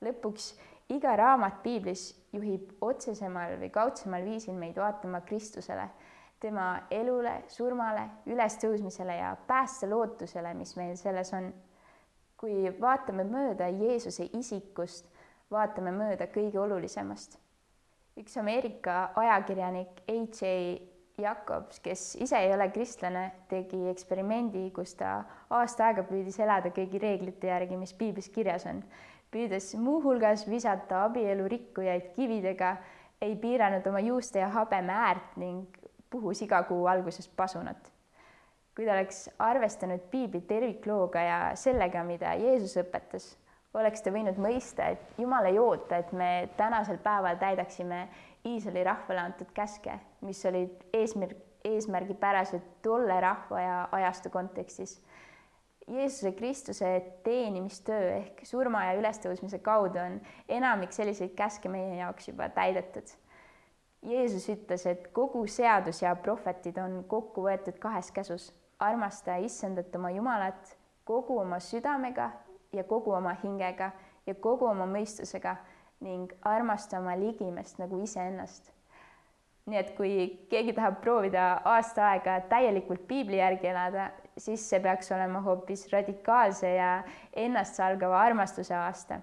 lõpuks 0.03 0.55
iga 0.89 1.17
raamat 1.17 1.63
piiblis 1.63 2.11
juhib 2.33 2.77
otsesemal 2.81 3.57
või 3.61 3.71
kaudsemal 3.71 4.25
viisil 4.25 4.55
meid 4.55 4.77
vaatama 4.77 5.21
Kristusele, 5.21 5.89
tema 6.41 6.83
elule, 6.91 7.43
surmale, 7.49 8.11
ülestõusmisele 8.27 9.17
ja 9.17 9.37
päästelootusele, 9.47 10.55
mis 10.55 10.77
meil 10.77 10.97
selles 11.01 11.33
on 11.33 11.49
kui 12.41 12.71
vaatame 12.81 13.25
mööda 13.25 13.69
Jeesuse 13.73 14.29
isikust, 14.37 15.09
vaatame 15.53 15.93
mööda 15.95 16.29
kõige 16.33 16.61
olulisemast. 16.61 17.39
üks 18.17 18.37
Ameerika 18.41 19.11
ajakirjanik 19.17 20.03
H.A. 20.09 20.53
Jacobs, 21.17 21.81
kes 21.81 22.15
ise 22.21 22.37
ei 22.37 22.53
ole 22.53 22.69
kristlane, 22.69 23.31
tegi 23.49 23.87
eksperimendi, 23.89 24.67
kus 24.77 24.93
ta 24.95 25.23
aasta 25.51 25.87
aega 25.87 26.05
püüdis 26.05 26.37
elada 26.45 26.69
kõigi 26.77 27.01
reeglite 27.01 27.49
järgi, 27.49 27.77
mis 27.77 27.95
piiblis 27.97 28.29
kirjas 28.29 28.67
on. 28.67 28.83
püüdes 29.33 29.75
muuhulgas 29.81 30.45
visata 30.49 31.05
abielu 31.05 31.49
rikkujaid 31.49 32.13
kividega, 32.17 32.77
ei 33.21 33.37
piiranud 33.37 33.87
oma 33.87 34.01
juuste 34.01 34.39
ja 34.39 34.49
habeme 34.49 34.93
äärt 34.93 35.37
ning 35.37 35.81
puhus 36.11 36.43
iga 36.43 36.63
kuu 36.69 36.87
alguses 36.87 37.29
pasunat 37.29 37.96
kui 38.77 38.85
ta 38.85 38.93
oleks 38.93 39.23
arvestanud 39.41 40.05
piibli 40.13 40.43
terviklooga 40.45 41.21
ja 41.25 41.37
sellega, 41.57 42.03
mida 42.05 42.35
Jeesus 42.37 42.77
õpetas, 42.83 43.31
oleks 43.77 44.05
ta 44.05 44.13
võinud 44.13 44.37
mõista, 44.41 44.91
et 44.93 45.17
Jumal 45.21 45.49
ei 45.49 45.59
oota, 45.61 46.03
et 46.03 46.13
me 46.13 46.49
tänasel 46.59 47.01
päeval 47.01 47.41
täidaksime 47.41 48.07
Iisraeli 48.47 48.85
rahvale 48.85 49.23
antud 49.25 49.49
käske, 49.57 49.97
mis 50.21 50.43
olid 50.47 50.85
eesmärk, 50.95 51.39
eesmärgipärased 51.67 52.69
tolle 52.85 53.17
rahva 53.21 53.63
ja 53.65 53.79
ajastu 53.97 54.31
kontekstis. 54.31 55.01
Jeesuse 55.87 56.33
Kristuse 56.37 56.91
teenimistöö 57.25 58.11
ehk 58.17 58.45
surma 58.45 58.85
ja 58.89 58.99
ülestõusmise 58.99 59.61
kaudu 59.63 60.03
on 60.03 60.21
enamik 60.49 60.93
selliseid 60.93 61.33
käske 61.39 61.71
meie 61.71 61.97
jaoks 62.01 62.29
juba 62.29 62.51
täidetud. 62.55 63.09
Jeesus 64.07 64.47
ütles, 64.53 64.85
et 64.87 65.09
kogu 65.15 65.47
seadus 65.51 66.03
ja 66.03 66.13
prohvetid 66.15 66.79
on 66.83 67.01
kokku 67.09 67.47
võetud 67.47 67.79
kahes 67.83 68.13
käsus 68.15 68.51
armasta 68.79 69.37
issandat 69.37 69.95
oma 69.97 70.11
Jumalat 70.11 70.77
kogu 71.05 71.39
oma 71.39 71.61
südamega 71.61 72.31
ja 72.73 72.85
kogu 72.85 73.13
oma 73.13 73.37
hingega 73.43 73.91
ja 74.27 74.35
kogu 74.35 74.67
oma 74.67 74.87
mõistusega 74.91 75.57
ning 76.05 76.33
armasta 76.45 76.99
oma 76.99 77.17
ligimest 77.19 77.79
nagu 77.79 78.01
iseennast. 78.03 78.73
nii 79.67 79.79
et 79.79 79.89
kui 79.97 80.11
keegi 80.51 80.73
tahab 80.77 81.01
proovida 81.03 81.47
aasta 81.67 82.05
aega 82.13 82.37
täielikult 82.51 83.07
piibli 83.09 83.41
järgi 83.41 83.67
elada, 83.67 84.11
siis 84.39 84.63
see 84.71 84.79
peaks 84.81 85.11
olema 85.13 85.41
hoopis 85.43 85.89
radikaalse 85.93 86.71
ja 86.75 86.91
ennastsalgava 87.33 88.21
armastuse 88.21 88.75
aasta. 88.75 89.21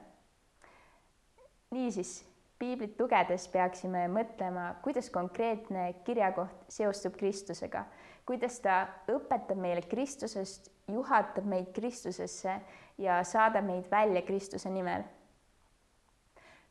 niisiis, 1.71 2.25
piiblit 2.59 2.99
lugedes 2.99 3.47
peaksime 3.47 4.07
mõtlema, 4.07 4.73
kuidas 4.83 5.09
konkreetne 5.09 5.93
kirjakoht 6.03 6.65
seostub 6.69 7.15
Kristusega 7.17 7.85
kuidas 8.25 8.59
ta 8.63 8.87
õpetab 9.11 9.59
meile 9.59 9.83
Kristusest, 9.89 10.71
juhatab 10.87 11.45
meid 11.47 11.71
Kristusesse 11.75 12.55
ja 12.97 13.19
saadab 13.27 13.65
meid 13.67 13.89
välja 13.91 14.21
Kristuse 14.21 14.69
nimel. 14.69 15.03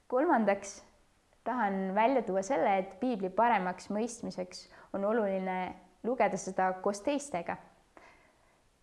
kolmandaks 0.07 0.83
tahan 1.45 1.95
välja 1.95 2.23
tuua 2.23 2.43
selle, 2.43 2.79
et 2.79 2.97
piibli 3.01 3.31
paremaks 3.31 3.89
mõistmiseks 3.91 4.67
on 4.93 5.05
oluline 5.05 5.75
lugeda 6.03 6.37
seda 6.37 6.73
koos 6.83 7.01
teistega. 7.01 7.57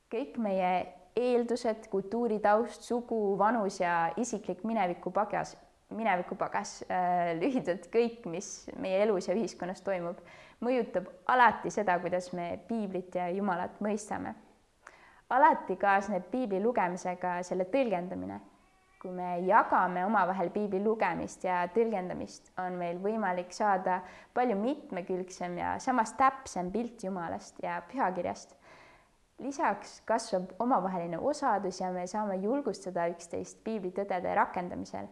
kõik 0.09 0.37
meie 0.41 0.93
eeldused, 1.15 1.87
kultuuritaust, 1.91 2.81
sugu, 2.81 3.37
vanus 3.37 3.79
ja 3.79 4.11
isiklik 4.17 4.63
minevikupagas, 4.63 5.57
minevikupagas 5.95 6.83
äh,, 6.85 7.33
lühidalt 7.39 7.87
kõik, 7.93 8.25
mis 8.29 8.69
meie 8.77 9.01
elus 9.03 9.29
ja 9.29 9.35
ühiskonnas 9.37 9.81
toimub 9.85 10.19
mõjutab 10.65 11.07
alati 11.31 11.71
seda, 11.73 11.97
kuidas 12.03 12.31
me 12.37 12.51
piiblit 12.67 13.15
ja 13.15 13.29
Jumalat 13.33 13.79
mõistame. 13.81 14.35
alati 15.29 15.75
kaasneb 15.77 16.29
piibli 16.31 16.61
lugemisega 16.61 17.41
selle 17.43 17.65
tõlgendamine. 17.65 18.39
kui 18.99 19.11
me 19.15 19.39
jagame 19.47 20.03
omavahel 20.05 20.49
piibli 20.51 20.81
lugemist 20.83 21.43
ja 21.43 21.61
tõlgendamist, 21.73 22.51
on 22.59 22.73
meil 22.75 22.97
võimalik 22.99 23.53
saada 23.55 24.01
palju 24.33 24.57
mitmekülgsem 24.59 25.57
ja 25.57 25.77
samas 25.79 26.13
täpsem 26.13 26.71
pilt 26.71 27.03
Jumalast 27.03 27.63
ja 27.63 27.81
pühakirjast. 27.91 28.55
lisaks 29.39 30.01
kasvab 30.05 30.51
omavaheline 30.59 31.17
osadus 31.17 31.79
ja 31.79 31.91
me 31.91 32.07
saame 32.07 32.35
julgustada 32.35 33.07
üksteist 33.09 33.63
piiblitõdede 33.63 34.35
rakendamisel 34.35 35.07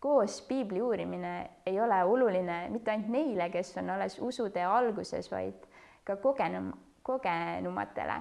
koos 0.00 0.42
piibli 0.42 0.82
uurimine 0.82 1.50
ei 1.66 1.80
ole 1.80 2.04
oluline 2.04 2.68
mitte 2.70 2.90
ainult 2.90 3.08
neile, 3.08 3.48
kes 3.50 3.76
on 3.78 3.90
alles 3.90 4.18
usutee 4.22 4.64
alguses, 4.64 5.30
vaid 5.32 5.66
ka 6.04 6.16
kogenum, 6.16 6.72
kogenumatele. 7.02 8.20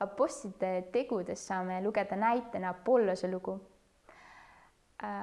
Apostlite 0.00 0.88
tegudest 0.92 1.48
saame 1.48 1.80
lugeda 1.82 2.16
näitena 2.16 2.68
Apollose 2.68 3.30
lugu. 3.30 3.56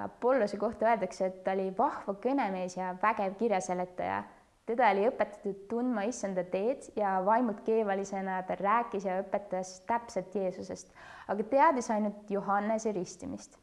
Apollose 0.03 0.57
kohta 0.57 0.85
öeldakse, 0.89 1.25
et 1.25 1.43
ta 1.43 1.53
oli 1.55 1.69
vahva 1.77 2.15
kõnemees 2.23 2.77
ja 2.77 2.95
vägev 3.01 3.35
kirjaseletaja. 3.39 4.23
teda 4.65 4.87
oli 4.89 5.03
õpetatud 5.05 5.57
tundma 5.69 6.07
issanda 6.09 6.43
teed 6.43 6.87
ja 6.97 7.19
vaimult 7.25 7.59
keevalisena 7.67 8.39
ta 8.47 8.55
rääkis 8.57 9.05
ja 9.05 9.19
õpetas 9.21 9.75
täpselt 9.85 10.35
Jeesusest, 10.35 10.89
aga 11.27 11.43
teadis 11.43 11.91
ainult 11.91 12.31
Johannese 12.31 12.91
ristimist. 12.91 13.59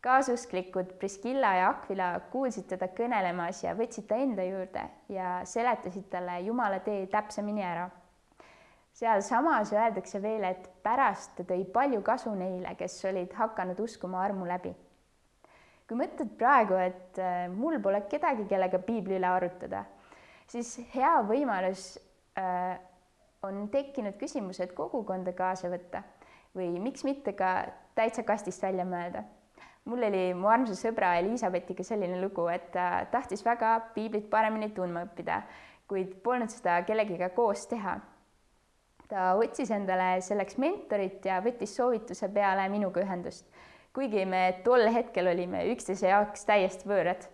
Kaasusklikud 0.00 0.94
Priskilla 0.98 1.54
ja 1.58 1.68
Aquila 1.70 2.10
kuulsid 2.32 2.70
teda 2.72 2.88
kõnelemas 2.96 3.62
ja 3.64 3.74
võtsid 3.76 4.08
ta 4.08 4.16
enda 4.16 4.44
juurde 4.46 4.84
ja 5.12 5.40
seletasid 5.44 6.08
talle 6.12 6.40
Jumala 6.46 6.80
tee 6.84 7.06
täpsemini 7.06 7.64
ära. 7.64 7.90
sealsamas 8.92 9.72
öeldakse 9.72 10.22
veel, 10.22 10.44
et 10.44 10.70
pärast 10.82 11.36
ta 11.36 11.44
tõi 11.44 11.64
palju 11.72 12.02
kasu 12.02 12.34
neile, 12.34 12.74
kes 12.74 13.04
olid 13.04 13.32
hakanud 13.32 13.80
uskuma 13.80 14.24
armu 14.24 14.46
läbi 14.46 14.74
kui 15.88 15.98
mõtled 15.98 16.36
praegu, 16.38 16.74
et 16.74 17.18
äh, 17.18 17.48
mul 17.50 17.80
pole 17.82 18.00
kedagi, 18.08 18.44
kellega 18.46 18.78
piibli 18.78 19.16
üle 19.18 19.26
arutada 19.26 19.84
siis 20.50 20.74
hea 20.94 21.12
võimalus 21.26 21.94
äh, 22.38 22.78
on 23.46 23.68
tekkinud 23.72 24.18
küsimus, 24.20 24.60
et 24.60 24.74
kogukonda 24.76 25.34
kaasa 25.36 25.70
võtta 25.72 26.02
või 26.56 26.72
miks 26.82 27.04
mitte 27.06 27.34
ka 27.38 27.70
täitsa 27.94 28.24
kastist 28.26 28.62
välja 28.62 28.86
mõelda. 28.88 29.22
Mul 29.88 30.04
oli 30.10 30.22
mu 30.36 30.50
armsa 30.52 30.76
sõbra 30.78 31.14
Elizabethiga 31.20 31.84
selline 31.86 32.20
lugu, 32.20 32.46
et 32.52 32.70
ta 32.74 33.06
tahtis 33.12 33.44
väga 33.46 33.76
piiblit 33.94 34.28
paremini 34.30 34.70
tundma 34.76 35.06
õppida, 35.06 35.40
kuid 35.90 36.18
polnud 36.24 36.52
seda 36.52 36.80
kellegiga 36.86 37.30
koos 37.34 37.66
teha. 37.70 37.98
ta 39.10 39.32
otsis 39.34 39.70
endale 39.74 40.20
selleks 40.22 40.54
mentorit 40.62 41.24
ja 41.26 41.40
võttis 41.42 41.72
soovituse 41.74 42.28
peale 42.30 42.68
minuga 42.70 43.02
ühendust, 43.02 43.48
kuigi 43.92 44.22
me 44.24 44.62
tol 44.64 44.86
hetkel 44.94 45.26
olime 45.26 45.64
üksteise 45.72 46.06
jaoks 46.12 46.46
täiesti 46.46 46.86
võõrad 46.86 47.26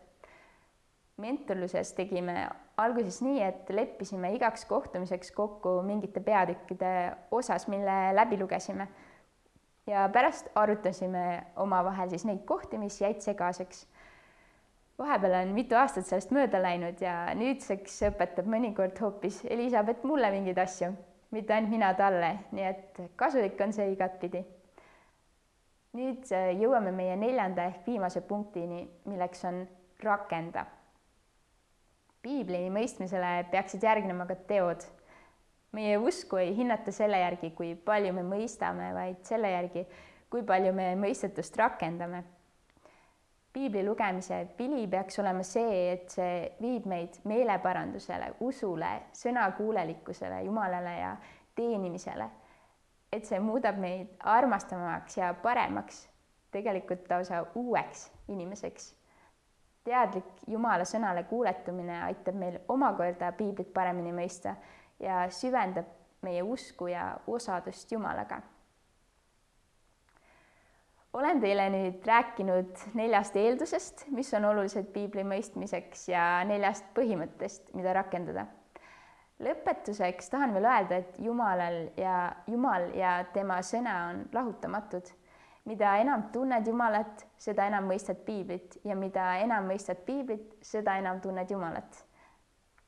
mentorluses 1.20 1.92
tegime 1.96 2.34
alguses 2.80 3.22
nii, 3.24 3.40
et 3.40 3.70
leppisime 3.72 4.34
igaks 4.36 4.66
kohtumiseks 4.68 5.32
kokku 5.36 5.78
mingite 5.86 6.20
peatükkide 6.20 6.92
osas, 7.32 7.68
mille 7.72 7.96
läbi 8.16 8.38
lugesime. 8.40 8.88
Ja 9.86 10.08
pärast 10.12 10.48
arutasime 10.54 11.46
omavahel 11.56 12.10
siis 12.10 12.24
neid 12.26 12.44
kohti, 12.44 12.78
mis 12.78 13.00
jäid 13.00 13.20
segaseks. 13.20 13.86
vahepeal 14.98 15.34
on 15.42 15.52
mitu 15.54 15.76
aastat 15.76 16.06
sellest 16.06 16.30
mööda 16.32 16.62
läinud 16.62 17.00
ja 17.00 17.34
nüüdseks 17.36 17.98
õpetab 18.10 18.48
mõnikord 18.48 18.98
hoopis 19.00 19.42
Elizabeth 19.44 20.04
mulle 20.04 20.30
mingeid 20.32 20.58
asju, 20.58 20.92
mitte 21.30 21.54
ainult 21.54 21.70
mina 21.70 21.92
talle, 21.94 22.32
nii 22.52 22.64
et 22.64 23.02
kasulik 23.16 23.60
on 23.60 23.72
see 23.72 23.92
igatpidi. 23.92 24.44
nüüd 25.96 26.32
jõuame 26.60 26.92
meie 26.92 27.16
neljanda 27.16 27.70
ehk 27.70 27.86
viimase 27.86 28.20
punktini, 28.20 28.88
milleks 29.04 29.44
on 29.44 29.62
rakenda 30.02 30.66
piibli 32.26 32.66
mõistmisele 32.74 33.46
peaksid 33.52 33.84
järgnema 33.86 34.26
ka 34.26 34.34
teod. 34.50 34.82
Meie 35.76 35.98
usku 35.98 36.40
ei 36.40 36.54
hinnata 36.56 36.92
selle 36.92 37.20
järgi, 37.20 37.50
kui 37.56 37.74
palju 37.88 38.14
me 38.16 38.24
mõistame, 38.26 38.92
vaid 38.96 39.20
selle 39.28 39.52
järgi, 39.52 39.84
kui 40.32 40.44
palju 40.46 40.72
me 40.76 40.94
mõistetust 41.00 41.58
rakendame. 41.60 42.24
piibli 43.56 43.82
lugemise 43.84 44.42
vili 44.58 44.82
peaks 44.86 45.18
olema 45.18 45.42
see, 45.42 45.76
et 45.92 46.10
see 46.12 46.32
viib 46.60 46.84
meid 46.92 47.14
meeleparandusele, 47.24 48.34
usule, 48.40 48.90
sõnakuulelikkusele, 49.16 50.42
Jumalale 50.44 50.98
ja 50.98 51.16
teenimisele. 51.54 52.28
et 53.12 53.24
see 53.24 53.38
muudab 53.40 53.78
meid 53.78 54.08
armastavamaks 54.20 55.16
ja 55.16 55.34
paremaks, 55.42 56.08
tegelikult 56.52 57.08
lausa 57.10 57.46
uueks 57.54 58.10
inimeseks 58.28 58.94
teadlik 59.86 60.24
Jumala 60.50 60.84
sõnale 60.84 61.24
kuuletumine 61.30 62.00
aitab 62.08 62.34
meil 62.38 62.58
omakorda 62.68 63.30
piiblit 63.38 63.72
paremini 63.74 64.12
mõista 64.12 64.56
ja 65.00 65.26
süvendab 65.30 65.88
meie 66.22 66.42
usku 66.42 66.86
ja 66.90 67.16
osadust 67.26 67.92
Jumalaga. 67.92 68.40
olen 71.16 71.40
teile 71.40 71.70
nüüd 71.72 72.04
rääkinud 72.04 72.80
neljast 72.94 73.36
eeldusest, 73.40 74.06
mis 74.12 74.34
on 74.36 74.44
olulised 74.44 74.90
piibli 74.92 75.24
mõistmiseks 75.24 76.08
ja 76.10 76.44
neljast 76.44 76.90
põhimõttest, 76.94 77.72
mida 77.74 77.92
rakendada. 77.96 78.46
lõpetuseks 79.40 80.30
tahan 80.30 80.52
veel 80.54 80.64
öelda, 80.64 80.96
et 80.96 81.18
Jumalal 81.18 81.88
ja 81.96 82.32
Jumal 82.46 82.90
ja 82.94 83.24
tema 83.32 83.62
sõna 83.62 83.96
on 84.10 84.26
lahutamatud 84.32 85.12
mida 85.66 85.96
enam 85.98 86.28
tunned 86.32 86.66
Jumalat, 86.66 87.26
seda 87.38 87.66
enam 87.66 87.88
mõistad 87.90 88.22
piiblit 88.26 88.78
ja 88.86 88.94
mida 88.96 89.34
enam 89.42 89.66
mõistad 89.70 90.04
piiblit, 90.06 90.54
seda 90.62 90.96
enam 91.00 91.20
tunned 91.20 91.50
Jumalat. 91.50 92.05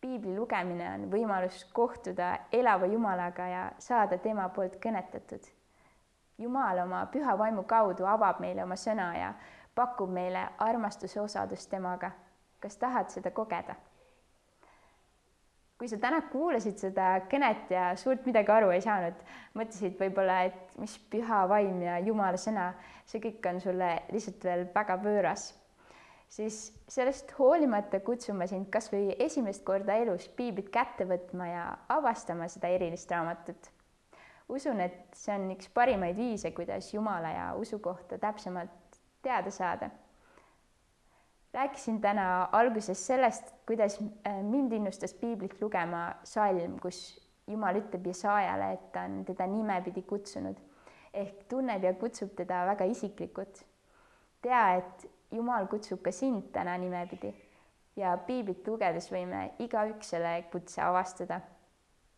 Piibli 0.00 0.34
lugemine 0.36 0.88
on 0.94 1.06
võimalus 1.10 1.64
kohtuda 1.74 2.30
elava 2.52 2.86
Jumalaga 2.86 3.46
ja 3.48 3.62
saada 3.82 4.18
tema 4.18 4.48
poolt 4.48 4.78
kõnetatud. 4.82 5.42
Jumal 6.38 6.78
oma 6.84 7.02
püha 7.10 7.34
vaimu 7.38 7.64
kaudu 7.66 8.06
avab 8.06 8.38
meile 8.40 8.62
oma 8.62 8.76
sõna 8.78 9.08
ja 9.18 9.32
pakub 9.74 10.10
meile 10.10 10.48
armastuse 10.58 11.20
osadust 11.20 11.70
temaga. 11.70 12.12
kas 12.60 12.76
tahad 12.76 13.10
seda 13.10 13.30
kogeda? 13.30 13.74
kui 15.78 15.88
sa 15.88 15.96
täna 16.02 16.18
kuulasid 16.32 16.80
seda 16.82 17.20
kõnet 17.30 17.70
ja 17.70 17.92
suurt 17.96 18.24
midagi 18.26 18.50
aru 18.50 18.72
ei 18.74 18.80
saanud, 18.82 19.14
mõtlesid 19.54 19.94
võib-olla, 20.00 20.40
et 20.48 20.74
mis 20.82 20.96
püha 21.10 21.44
vaim 21.46 21.82
ja 21.82 22.00
jumala 22.02 22.36
sõna, 22.36 22.72
see 23.06 23.22
kõik 23.22 23.46
on 23.46 23.60
sulle 23.62 23.92
lihtsalt 24.10 24.44
veel 24.44 24.66
väga 24.74 24.96
võõras, 25.04 25.52
siis 26.28 26.58
sellest 26.88 27.32
hoolimata 27.38 28.00
kutsun 28.04 28.36
ma 28.36 28.46
sind 28.46 28.68
kas 28.72 28.90
või 28.92 29.14
esimest 29.18 29.64
korda 29.64 29.96
elus 30.02 30.28
piiblit 30.36 30.68
kätte 30.74 31.06
võtma 31.08 31.46
ja 31.48 31.64
avastama 31.88 32.48
seda 32.48 32.68
erilist 32.68 33.10
raamatut. 33.10 33.70
usun, 34.48 34.80
et 34.80 35.16
see 35.16 35.34
on 35.34 35.50
üks 35.52 35.68
parimaid 35.74 36.16
viise, 36.16 36.50
kuidas 36.56 36.92
Jumala 36.94 37.30
ja 37.32 37.48
usu 37.54 37.78
kohta 37.78 38.18
täpsemalt 38.18 39.00
teada 39.22 39.50
saada 39.50 39.90
rääkisin 41.54 42.00
täna 42.00 42.48
alguses 42.52 43.06
sellest, 43.06 43.54
kuidas 43.66 43.98
äh, 44.26 44.42
mind 44.42 44.72
innustas 44.72 45.14
piiblit 45.14 45.60
lugema 45.60 46.14
salm, 46.24 46.78
kus 46.80 47.28
Jumal 47.48 47.78
ütleb 47.80 48.06
Jesaajale, 48.06 48.72
et 48.72 48.90
ta 48.92 49.06
on 49.08 49.22
teda 49.24 49.46
nimepidi 49.48 50.02
kutsunud 50.04 50.58
ehk 51.16 51.46
tunneb 51.48 51.84
ja 51.84 51.94
kutsub 51.96 52.34
teda 52.36 52.66
väga 52.68 52.84
isiklikult. 52.84 53.64
Tea, 54.42 54.78
et 54.78 55.10
Jumal 55.32 55.66
kutsub 55.68 56.00
ka 56.02 56.12
sind 56.12 56.52
täna 56.52 56.76
nimepidi. 56.78 57.34
Ja 57.96 58.16
piiblit 58.26 58.66
lugedes 58.66 59.10
võime 59.12 59.48
igaüks 59.58 60.14
selle 60.14 60.34
kutse 60.52 60.80
avastada 60.82 61.40